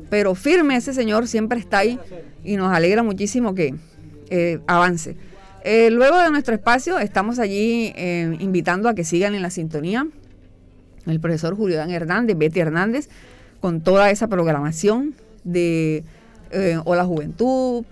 pero, 0.09 0.35
firme 0.35 0.75
ese 0.75 0.93
señor 0.93 1.27
siempre 1.27 1.59
está 1.59 1.79
ahí 1.79 1.99
y 2.43 2.55
nos 2.55 2.73
alegra 2.73 3.03
muchísimo 3.03 3.53
que 3.53 3.75
eh, 4.29 4.59
avance. 4.67 5.15
Eh, 5.63 5.89
luego 5.91 6.17
de 6.19 6.29
nuestro 6.29 6.53
espacio, 6.53 6.97
estamos 6.99 7.39
allí 7.39 7.91
eh, 7.95 8.37
invitando 8.39 8.89
a 8.89 8.95
que 8.95 9.03
sigan 9.03 9.35
en 9.35 9.41
la 9.41 9.49
sintonía 9.49 10.07
el 11.05 11.19
profesor 11.19 11.55
Julián 11.55 11.89
Hernández, 11.89 12.37
Betty 12.37 12.59
Hernández, 12.59 13.09
con 13.61 13.81
toda 13.81 14.11
esa 14.11 14.27
programación 14.27 15.15
de 15.43 16.03
Hola 16.83 17.05
Juventud, 17.05 17.85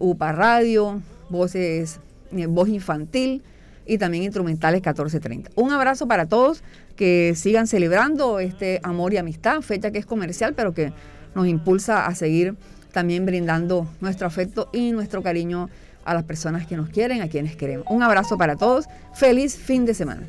UPA 0.00 0.32
Radio, 0.32 1.02
voces, 1.28 2.00
voz 2.30 2.68
infantil 2.68 3.42
y 3.86 3.98
también 3.98 4.24
instrumentales 4.24 4.78
1430. 4.78 5.50
Un 5.54 5.72
abrazo 5.72 6.06
para 6.06 6.26
todos, 6.26 6.62
que 6.96 7.34
sigan 7.36 7.66
celebrando 7.66 8.38
este 8.40 8.80
amor 8.82 9.12
y 9.14 9.18
amistad, 9.18 9.60
fecha 9.60 9.90
que 9.90 9.98
es 9.98 10.06
comercial, 10.06 10.54
pero 10.54 10.72
que 10.72 10.92
nos 11.34 11.46
impulsa 11.46 12.06
a 12.06 12.14
seguir 12.14 12.54
también 12.92 13.26
brindando 13.26 13.88
nuestro 14.00 14.26
afecto 14.26 14.70
y 14.72 14.92
nuestro 14.92 15.22
cariño 15.22 15.68
a 16.04 16.14
las 16.14 16.24
personas 16.24 16.66
que 16.66 16.76
nos 16.76 16.88
quieren, 16.90 17.22
a 17.22 17.28
quienes 17.28 17.56
queremos. 17.56 17.86
Un 17.90 18.02
abrazo 18.02 18.38
para 18.38 18.56
todos. 18.56 18.86
Feliz 19.14 19.56
fin 19.56 19.84
de 19.84 19.94
semana. 19.94 20.26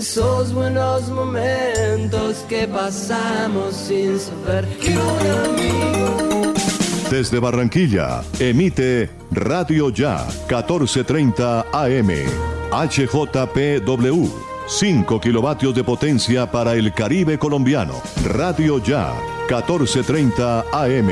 Esos 0.00 0.54
buenos 0.54 1.10
momentos 1.10 2.38
que 2.48 2.66
pasamos 2.66 3.76
sin 3.76 4.18
saber. 4.18 4.66
Desde 7.10 7.38
Barranquilla, 7.38 8.22
emite 8.38 9.10
Radio 9.30 9.90
Ya 9.90 10.26
1430 10.48 11.66
AM 11.70 12.08
HJPW. 12.72 14.26
5 14.66 15.20
kilovatios 15.20 15.74
de 15.74 15.84
potencia 15.84 16.50
para 16.50 16.72
el 16.72 16.94
Caribe 16.94 17.38
colombiano. 17.38 18.00
Radio 18.24 18.82
Ya, 18.82 19.12
1430 19.50 20.64
AM. 20.72 21.10